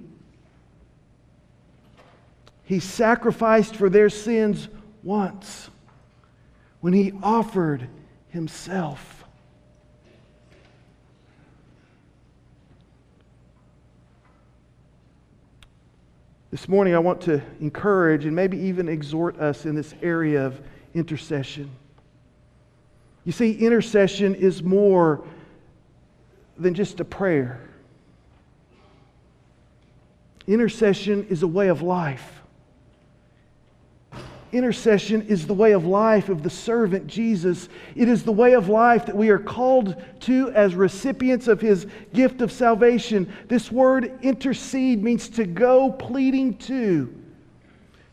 He 2.65 2.81
sacrificed 2.81 3.77
for 3.77 3.89
their 3.89 4.11
sins 4.11 4.69
once 5.05 5.71
when 6.81 6.93
He 6.93 7.13
offered 7.23 7.87
Himself. 8.31 9.25
This 16.51 16.69
morning, 16.69 16.97
I 16.97 16.99
want 16.99 17.21
to 17.21 17.41
encourage 17.61 18.25
and 18.25 18.35
maybe 18.35 18.59
even 18.59 18.89
exhort 18.89 19.39
us 19.39 19.67
in 19.67 19.77
this 19.77 19.95
area 20.03 20.45
of 20.45 20.61
intercession. 20.95 21.71
You 23.25 23.31
see, 23.31 23.53
intercession 23.53 24.35
is 24.35 24.65
more 24.65 25.25
than 26.59 26.75
just 26.75 26.99
a 26.99 27.05
prayer, 27.05 27.61
intercession 30.47 31.27
is 31.29 31.43
a 31.43 31.49
way 31.49 31.69
of 31.69 31.83
life. 31.83 32.43
Intercession 34.55 35.23
is 35.23 35.49
the 35.49 35.55
way 35.55 35.73
of 35.73 35.85
life 35.85 36.29
of 36.29 36.45
the 36.45 36.51
servant 36.51 37.09
Jesus. 37.09 37.69
It 37.97 38.09
is 38.09 38.23
the 38.23 38.31
way 38.31 38.55
of 38.55 38.69
life 38.69 39.05
that 39.07 39.17
we 39.17 39.31
are 39.31 39.39
called 39.39 40.01
to 40.21 40.51
as 40.53 40.77
recipients 40.77 41.49
of 41.49 41.61
his 41.61 41.89
gift 42.13 42.41
of 42.41 42.53
salvation. 42.53 43.33
This 43.49 43.73
word 43.73 44.17
intercede 44.23 45.03
means 45.03 45.29
to 45.31 45.45
go 45.45 45.91
pleading 45.91 46.57
to, 46.59 47.13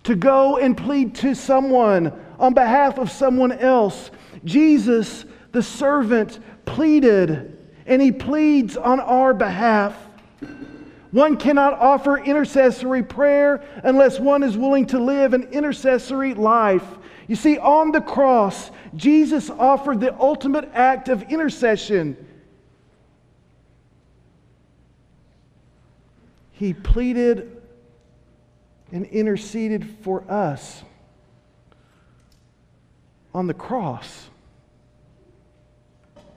to 0.01 0.15
go 0.15 0.57
and 0.57 0.75
plead 0.75 1.13
to 1.17 1.35
someone 1.35 2.11
on 2.39 2.55
behalf 2.55 2.97
of 2.97 3.11
someone 3.11 3.51
else. 3.51 4.09
Jesus, 4.43 5.25
the 5.51 5.61
servant, 5.61 6.39
pleaded, 6.65 7.55
and 7.85 8.01
he 8.01 8.11
pleads 8.11 8.77
on 8.77 8.99
our 8.99 9.35
behalf. 9.35 9.95
One 11.11 11.35
cannot 11.35 11.73
offer 11.73 12.17
intercessory 12.17 13.03
prayer 13.03 13.63
unless 13.83 14.19
one 14.19 14.43
is 14.43 14.57
willing 14.57 14.85
to 14.87 14.99
live 14.99 15.33
an 15.33 15.43
intercessory 15.51 16.33
life. 16.33 16.85
You 17.27 17.35
see, 17.35 17.57
on 17.57 17.91
the 17.91 18.01
cross, 18.01 18.71
Jesus 18.95 19.49
offered 19.49 19.99
the 19.99 20.17
ultimate 20.19 20.69
act 20.73 21.09
of 21.09 21.23
intercession. 21.23 22.15
He 26.51 26.73
pleaded 26.73 27.61
and 28.91 29.05
interceded 29.05 29.85
for 30.01 30.29
us 30.31 30.83
on 33.33 33.47
the 33.47 33.53
cross 33.53 34.29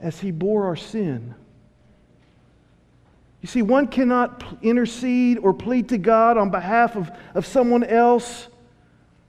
as 0.01 0.21
he 0.21 0.31
bore 0.31 0.65
our 0.65 0.77
sin. 0.77 1.35
You 3.45 3.49
see, 3.49 3.61
one 3.61 3.89
cannot 3.89 4.43
intercede 4.63 5.37
or 5.37 5.53
plead 5.53 5.91
to 5.91 5.99
God 5.99 6.39
on 6.39 6.49
behalf 6.49 6.97
of, 6.97 7.11
of 7.35 7.45
someone 7.45 7.85
else, 7.85 8.49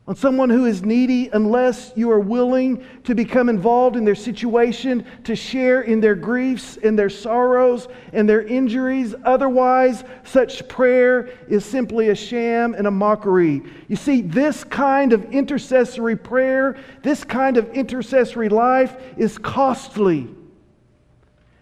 on 0.08 0.16
someone 0.16 0.50
who 0.50 0.64
is 0.64 0.84
needy, 0.84 1.28
unless 1.34 1.92
you 1.98 2.10
are 2.12 2.20
willing 2.22 2.82
to 3.04 3.14
become 3.14 3.50
involved 3.50 3.98
in 3.98 4.06
their 4.06 4.16
situation, 4.16 5.06
to 5.26 5.36
share 5.36 5.82
in 5.82 6.00
their 6.00 6.16
griefs 6.16 6.78
and 6.78 6.98
their 6.98 7.10
sorrows 7.10 7.90
and 8.14 8.30
their 8.30 8.44
injuries. 8.44 9.14
Otherwise, 9.26 10.06
such 10.24 10.66
prayer 10.70 11.28
is 11.50 11.66
simply 11.66 12.08
a 12.08 12.16
sham 12.16 12.74
and 12.74 12.88
a 12.88 12.92
mockery. 12.92 13.64
You 13.90 13.98
see, 13.98 14.22
this 14.22 14.64
kind 14.64 15.12
of 15.12 15.26
intercessory 15.34 16.16
prayer, 16.16 16.78
this 17.04 17.26
kind 17.26 17.58
of 17.58 17.70
intercessory 17.74 18.48
life 18.48 18.96
is 19.18 19.38
costly. 19.38 20.30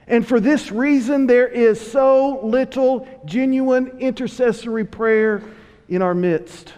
And 0.08 0.28
for 0.28 0.40
this 0.40 0.72
reason, 0.72 1.28
there 1.28 1.48
is 1.48 1.80
so 1.80 2.46
little 2.46 3.08
genuine 3.26 4.00
intercessory 4.00 4.86
prayer 4.86 5.42
in 5.88 6.02
our 6.02 6.14
midst. 6.14 6.74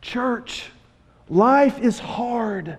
Church, 0.00 0.70
life 1.28 1.78
is 1.78 1.98
hard. 1.98 2.78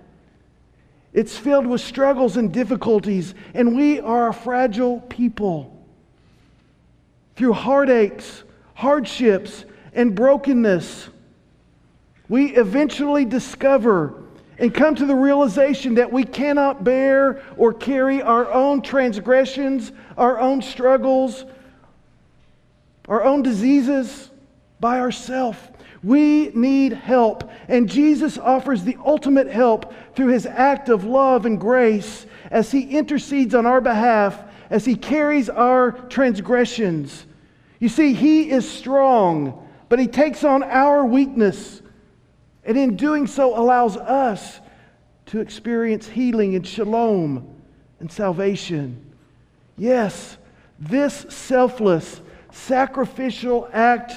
It's 1.13 1.37
filled 1.37 1.67
with 1.67 1.81
struggles 1.81 2.37
and 2.37 2.51
difficulties, 2.51 3.35
and 3.53 3.75
we 3.75 3.99
are 3.99 4.29
a 4.29 4.33
fragile 4.33 5.01
people. 5.01 5.77
Through 7.35 7.53
heartaches, 7.53 8.43
hardships, 8.73 9.65
and 9.93 10.15
brokenness, 10.15 11.09
we 12.29 12.55
eventually 12.55 13.25
discover 13.25 14.20
and 14.61 14.71
come 14.71 14.93
to 14.93 15.07
the 15.07 15.15
realization 15.15 15.95
that 15.95 16.13
we 16.13 16.23
cannot 16.23 16.83
bear 16.83 17.41
or 17.57 17.73
carry 17.73 18.21
our 18.21 18.49
own 18.53 18.79
transgressions, 18.83 19.91
our 20.19 20.39
own 20.39 20.61
struggles, 20.61 21.45
our 23.07 23.23
own 23.23 23.41
diseases 23.41 24.29
by 24.79 24.99
ourselves. 24.99 25.57
We 26.03 26.51
need 26.53 26.93
help, 26.93 27.49
and 27.69 27.89
Jesus 27.89 28.37
offers 28.37 28.83
the 28.83 28.97
ultimate 29.03 29.47
help 29.47 29.95
through 30.15 30.27
his 30.27 30.45
act 30.45 30.89
of 30.89 31.05
love 31.05 31.47
and 31.47 31.59
grace 31.59 32.27
as 32.51 32.71
he 32.71 32.81
intercedes 32.81 33.55
on 33.55 33.65
our 33.65 33.81
behalf, 33.81 34.43
as 34.69 34.85
he 34.85 34.95
carries 34.95 35.49
our 35.49 35.91
transgressions. 35.91 37.25
You 37.79 37.89
see, 37.89 38.13
he 38.13 38.51
is 38.51 38.69
strong, 38.69 39.67
but 39.89 39.97
he 39.97 40.05
takes 40.05 40.43
on 40.43 40.61
our 40.61 41.03
weakness 41.03 41.81
and 42.63 42.77
in 42.77 42.95
doing 42.95 43.27
so, 43.27 43.59
allows 43.59 43.97
us 43.97 44.59
to 45.27 45.39
experience 45.39 46.07
healing 46.07 46.55
and 46.55 46.65
shalom 46.65 47.55
and 47.99 48.11
salvation. 48.11 49.13
Yes, 49.77 50.37
this 50.79 51.25
selfless, 51.29 52.21
sacrificial 52.51 53.69
act 53.71 54.13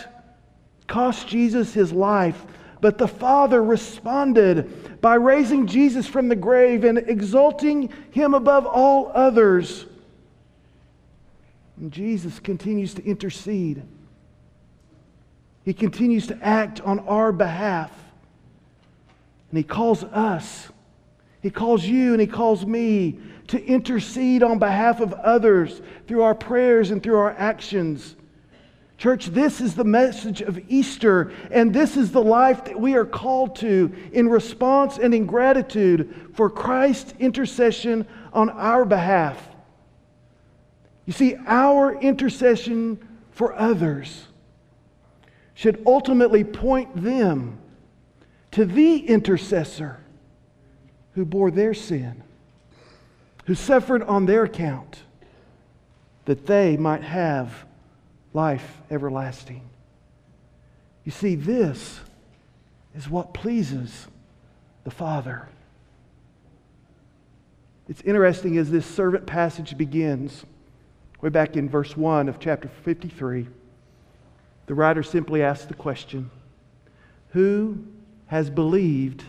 cost 0.86 1.28
Jesus 1.28 1.72
his 1.72 1.92
life, 1.92 2.44
but 2.80 2.98
the 2.98 3.08
Father 3.08 3.62
responded 3.62 5.00
by 5.00 5.14
raising 5.14 5.66
Jesus 5.66 6.06
from 6.06 6.28
the 6.28 6.36
grave 6.36 6.84
and 6.84 6.98
exalting 6.98 7.90
him 8.10 8.34
above 8.34 8.66
all 8.66 9.10
others. 9.14 9.86
And 11.78 11.90
Jesus 11.90 12.38
continues 12.40 12.94
to 12.94 13.04
intercede. 13.04 13.82
He 15.64 15.72
continues 15.72 16.26
to 16.26 16.38
act 16.42 16.80
on 16.82 17.00
our 17.00 17.32
behalf. 17.32 17.90
And 19.54 19.58
He 19.58 19.68
calls 19.68 20.02
us, 20.02 20.68
He 21.40 21.48
calls 21.48 21.84
you, 21.84 22.10
and 22.10 22.20
He 22.20 22.26
calls 22.26 22.66
me 22.66 23.20
to 23.46 23.64
intercede 23.64 24.42
on 24.42 24.58
behalf 24.58 24.98
of 24.98 25.12
others 25.12 25.80
through 26.08 26.22
our 26.22 26.34
prayers 26.34 26.90
and 26.90 27.00
through 27.00 27.18
our 27.18 27.30
actions. 27.30 28.16
Church, 28.98 29.26
this 29.26 29.60
is 29.60 29.76
the 29.76 29.84
message 29.84 30.42
of 30.42 30.58
Easter, 30.68 31.32
and 31.52 31.72
this 31.72 31.96
is 31.96 32.10
the 32.10 32.20
life 32.20 32.64
that 32.64 32.80
we 32.80 32.96
are 32.96 33.04
called 33.04 33.54
to 33.54 33.94
in 34.12 34.28
response 34.28 34.98
and 34.98 35.14
in 35.14 35.24
gratitude 35.24 36.32
for 36.34 36.50
Christ's 36.50 37.14
intercession 37.20 38.08
on 38.32 38.50
our 38.50 38.84
behalf. 38.84 39.50
You 41.06 41.12
see, 41.12 41.36
our 41.46 41.94
intercession 42.00 42.98
for 43.30 43.54
others 43.54 44.26
should 45.54 45.80
ultimately 45.86 46.42
point 46.42 47.00
them 47.00 47.60
to 48.54 48.64
the 48.64 48.98
intercessor 48.98 49.98
who 51.14 51.24
bore 51.24 51.50
their 51.50 51.74
sin, 51.74 52.22
who 53.46 53.54
suffered 53.54 54.00
on 54.04 54.26
their 54.26 54.44
account, 54.44 55.02
that 56.26 56.46
they 56.46 56.76
might 56.76 57.02
have 57.02 57.66
life 58.32 58.80
everlasting. 58.92 59.68
You 61.02 61.10
see, 61.10 61.34
this 61.34 61.98
is 62.94 63.10
what 63.10 63.34
pleases 63.34 64.06
the 64.84 64.90
Father. 64.92 65.48
It's 67.88 68.02
interesting 68.02 68.56
as 68.56 68.70
this 68.70 68.86
servant 68.86 69.26
passage 69.26 69.76
begins, 69.76 70.44
way 71.20 71.28
back 71.28 71.56
in 71.56 71.68
verse 71.68 71.96
1 71.96 72.28
of 72.28 72.38
chapter 72.38 72.68
53, 72.68 73.48
the 74.66 74.74
writer 74.74 75.02
simply 75.02 75.42
asks 75.42 75.66
the 75.66 75.74
question 75.74 76.30
Who 77.30 77.84
has 78.26 78.50
believed 78.50 79.22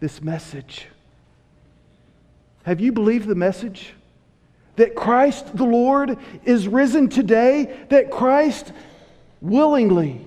this 0.00 0.22
message. 0.22 0.86
Have 2.64 2.80
you 2.80 2.92
believed 2.92 3.26
the 3.26 3.34
message? 3.34 3.94
That 4.76 4.94
Christ 4.94 5.56
the 5.56 5.64
Lord 5.64 6.18
is 6.44 6.68
risen 6.68 7.08
today, 7.08 7.76
that 7.88 8.10
Christ 8.10 8.72
willingly, 9.40 10.24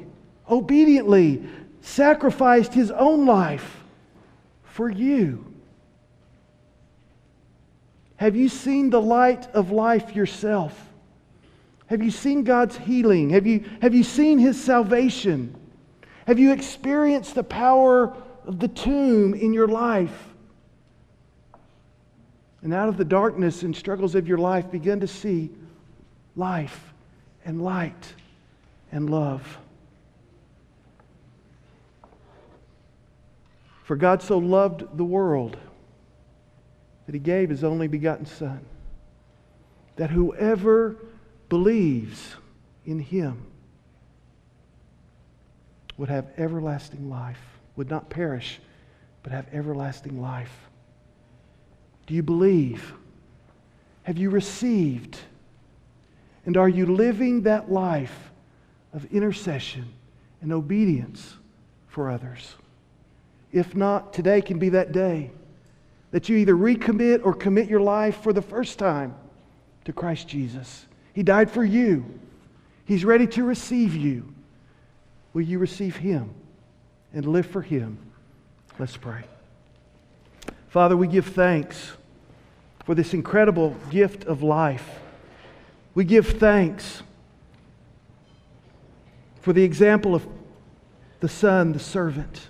obediently 0.50 1.44
sacrificed 1.82 2.74
his 2.74 2.92
own 2.92 3.26
life 3.26 3.78
for 4.64 4.90
you. 4.90 5.46
Have 8.18 8.36
you 8.36 8.50
seen 8.50 8.90
the 8.90 9.02
light 9.02 9.48
of 9.54 9.72
life 9.72 10.16
yourself? 10.16 10.90
Have 11.88 12.02
you 12.02 12.12
seen 12.12 12.44
God's 12.44 12.78
healing? 12.78 13.32
Have 13.32 13.46
you, 13.46 13.66
have 13.82 13.94
you 13.94 14.04
seen 14.04 14.40
His 14.40 14.64
salvation? 14.64 15.54
Have 16.28 16.40
you 16.40 16.52
experienced 16.52 17.36
the 17.36 17.44
power 17.44 18.16
of 18.46 18.60
the 18.60 18.68
tomb 18.68 19.34
in 19.34 19.54
your 19.54 19.68
life? 19.68 20.30
And 22.62 22.74
out 22.74 22.90
of 22.90 22.98
the 22.98 23.06
darkness 23.06 23.64
and 23.64 23.76
struggles 23.76 24.14
of 24.14 24.28
your 24.28 24.38
life, 24.38 24.70
begin 24.70 25.00
to 25.00 25.08
see 25.08 25.50
life 26.36 26.94
and 27.44 27.62
light 27.62 28.14
and 28.92 29.10
love. 29.10 29.58
For 33.84 33.96
God 33.96 34.22
so 34.22 34.38
loved 34.38 34.96
the 34.96 35.04
world 35.04 35.58
that 37.06 37.16
he 37.16 37.20
gave 37.20 37.50
his 37.50 37.64
only 37.64 37.88
begotten 37.88 38.26
Son, 38.26 38.64
that 39.96 40.12
whoever 40.12 40.96
believes 41.50 42.36
in 42.86 43.00
him 43.00 43.51
would 46.02 46.10
have 46.10 46.26
everlasting 46.36 47.12
life, 47.12 47.38
would 47.76 47.88
not 47.88 48.10
perish, 48.10 48.60
but 49.22 49.32
have 49.32 49.46
everlasting 49.54 50.20
life. 50.20 50.68
Do 52.08 52.16
you 52.16 52.24
believe? 52.24 52.92
Have 54.02 54.18
you 54.18 54.32
received? 54.32 55.20
And 56.48 56.58
are 56.58 56.68
you 56.68 56.88
living 56.88 57.44
that 57.44 57.72
life 57.72 58.32
of 58.94 59.06
intercession 59.14 59.94
and 60.42 60.52
obedience 60.52 61.36
for 61.86 62.10
others? 62.10 62.56
If 63.52 63.76
not, 63.76 64.12
today 64.12 64.42
can 64.42 64.58
be 64.58 64.70
that 64.70 64.94
day 64.94 65.30
that 66.10 66.30
you 66.30 66.38
either 66.38 66.56
recommit 66.56 67.24
or 67.24 67.36
commit 67.36 67.70
your 67.70 67.80
life 67.80 68.24
for 68.24 68.34
the 68.34 68.42
first 68.42 68.80
time 68.80 69.14
to 69.86 69.94
Christ 69.94 70.28
Jesus. 70.28 70.88
He 71.14 71.22
died 71.22 71.52
for 71.52 71.64
you, 71.64 72.04
He's 72.86 73.06
ready 73.06 73.28
to 73.28 73.44
receive 73.44 73.96
you. 73.96 74.34
Will 75.34 75.42
you 75.42 75.60
receive 75.60 75.98
Him 75.98 76.34
and 77.14 77.26
live 77.26 77.46
for 77.46 77.62
Him? 77.62 77.98
Let's 78.80 78.98
pray. 78.98 79.24
Father, 80.70 80.96
we 80.96 81.08
give 81.08 81.28
thanks 81.28 81.92
for 82.86 82.96
this 82.96 83.14
incredible 83.14 83.76
gift 83.90 84.26
of 84.26 84.44
life. 84.44 85.00
We 85.94 86.04
give 86.04 86.28
thanks 86.40 87.04
for 89.42 89.54
the 89.54 89.64
example 89.64 90.16
of 90.16 90.26
the 91.20 91.30
son, 91.30 91.74
the 91.74 91.80
servant. 91.80 92.48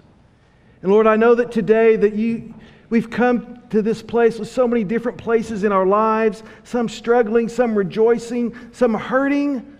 And 0.81 0.91
Lord, 0.91 1.07
I 1.07 1.15
know 1.15 1.35
that 1.35 1.51
today 1.51 1.95
that 1.95 2.13
you 2.13 2.53
we've 2.89 3.09
come 3.09 3.61
to 3.69 3.81
this 3.81 4.03
place 4.03 4.37
with 4.37 4.49
so 4.49 4.67
many 4.67 4.83
different 4.83 5.17
places 5.17 5.63
in 5.63 5.71
our 5.71 5.85
lives, 5.85 6.43
some 6.63 6.89
struggling, 6.89 7.47
some 7.47 7.75
rejoicing, 7.75 8.55
some 8.73 8.93
hurting, 8.93 9.77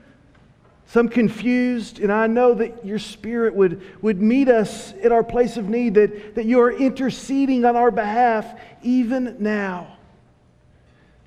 some 0.92 1.08
confused. 1.08 2.00
And 2.00 2.12
I 2.12 2.28
know 2.28 2.54
that 2.56 2.86
your 2.86 3.00
spirit 3.00 3.56
would, 3.56 3.82
would 4.04 4.22
meet 4.22 4.50
us 4.50 4.94
at 5.02 5.14
our 5.14 5.24
place 5.24 5.56
of 5.56 5.70
need, 5.70 5.94
that, 5.94 6.36
that 6.36 6.46
you 6.46 6.60
are 6.60 6.72
interceding 6.72 7.64
on 7.64 7.78
our 7.78 7.92
behalf 7.92 8.60
even 8.84 9.38
now. 9.40 9.96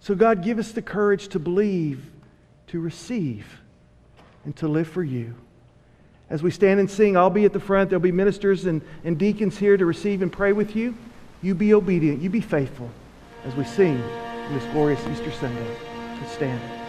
So, 0.01 0.15
God, 0.15 0.43
give 0.43 0.59
us 0.59 0.73
the 0.73 0.83
courage 0.83 1.29
to 1.29 1.39
believe, 1.39 2.05
to 2.69 2.79
receive, 2.79 3.61
and 4.45 4.55
to 4.57 4.69
live 4.69 4.87
for 4.87 5.03
you. 5.03 5.35
As 6.29 6.43
we 6.43 6.51
stand 6.51 6.79
and 6.79 6.91
sing, 6.91 7.17
I'll 7.17 7.31
be 7.31 7.47
at 7.47 7.55
the 7.55 7.61
front. 7.61 7.89
There'll 7.89 8.03
be 8.03 8.13
ministers 8.13 8.67
and, 8.67 8.83
and 9.03 9.17
deacons 9.17 9.57
here 9.57 9.79
to 9.79 9.87
receive 9.87 10.21
and 10.21 10.31
pray 10.31 10.53
with 10.53 10.77
you. 10.77 10.95
You 11.41 11.55
be 11.55 11.73
obedient. 11.73 12.21
You 12.21 12.29
be 12.29 12.43
faithful 12.43 12.91
as 13.47 13.55
we 13.55 13.65
sing 13.65 13.99
this 14.51 14.65
glorious 14.73 15.01
Easter 15.07 15.31
Sunday. 15.31 15.77
Let's 16.21 16.33
stand. 16.33 16.84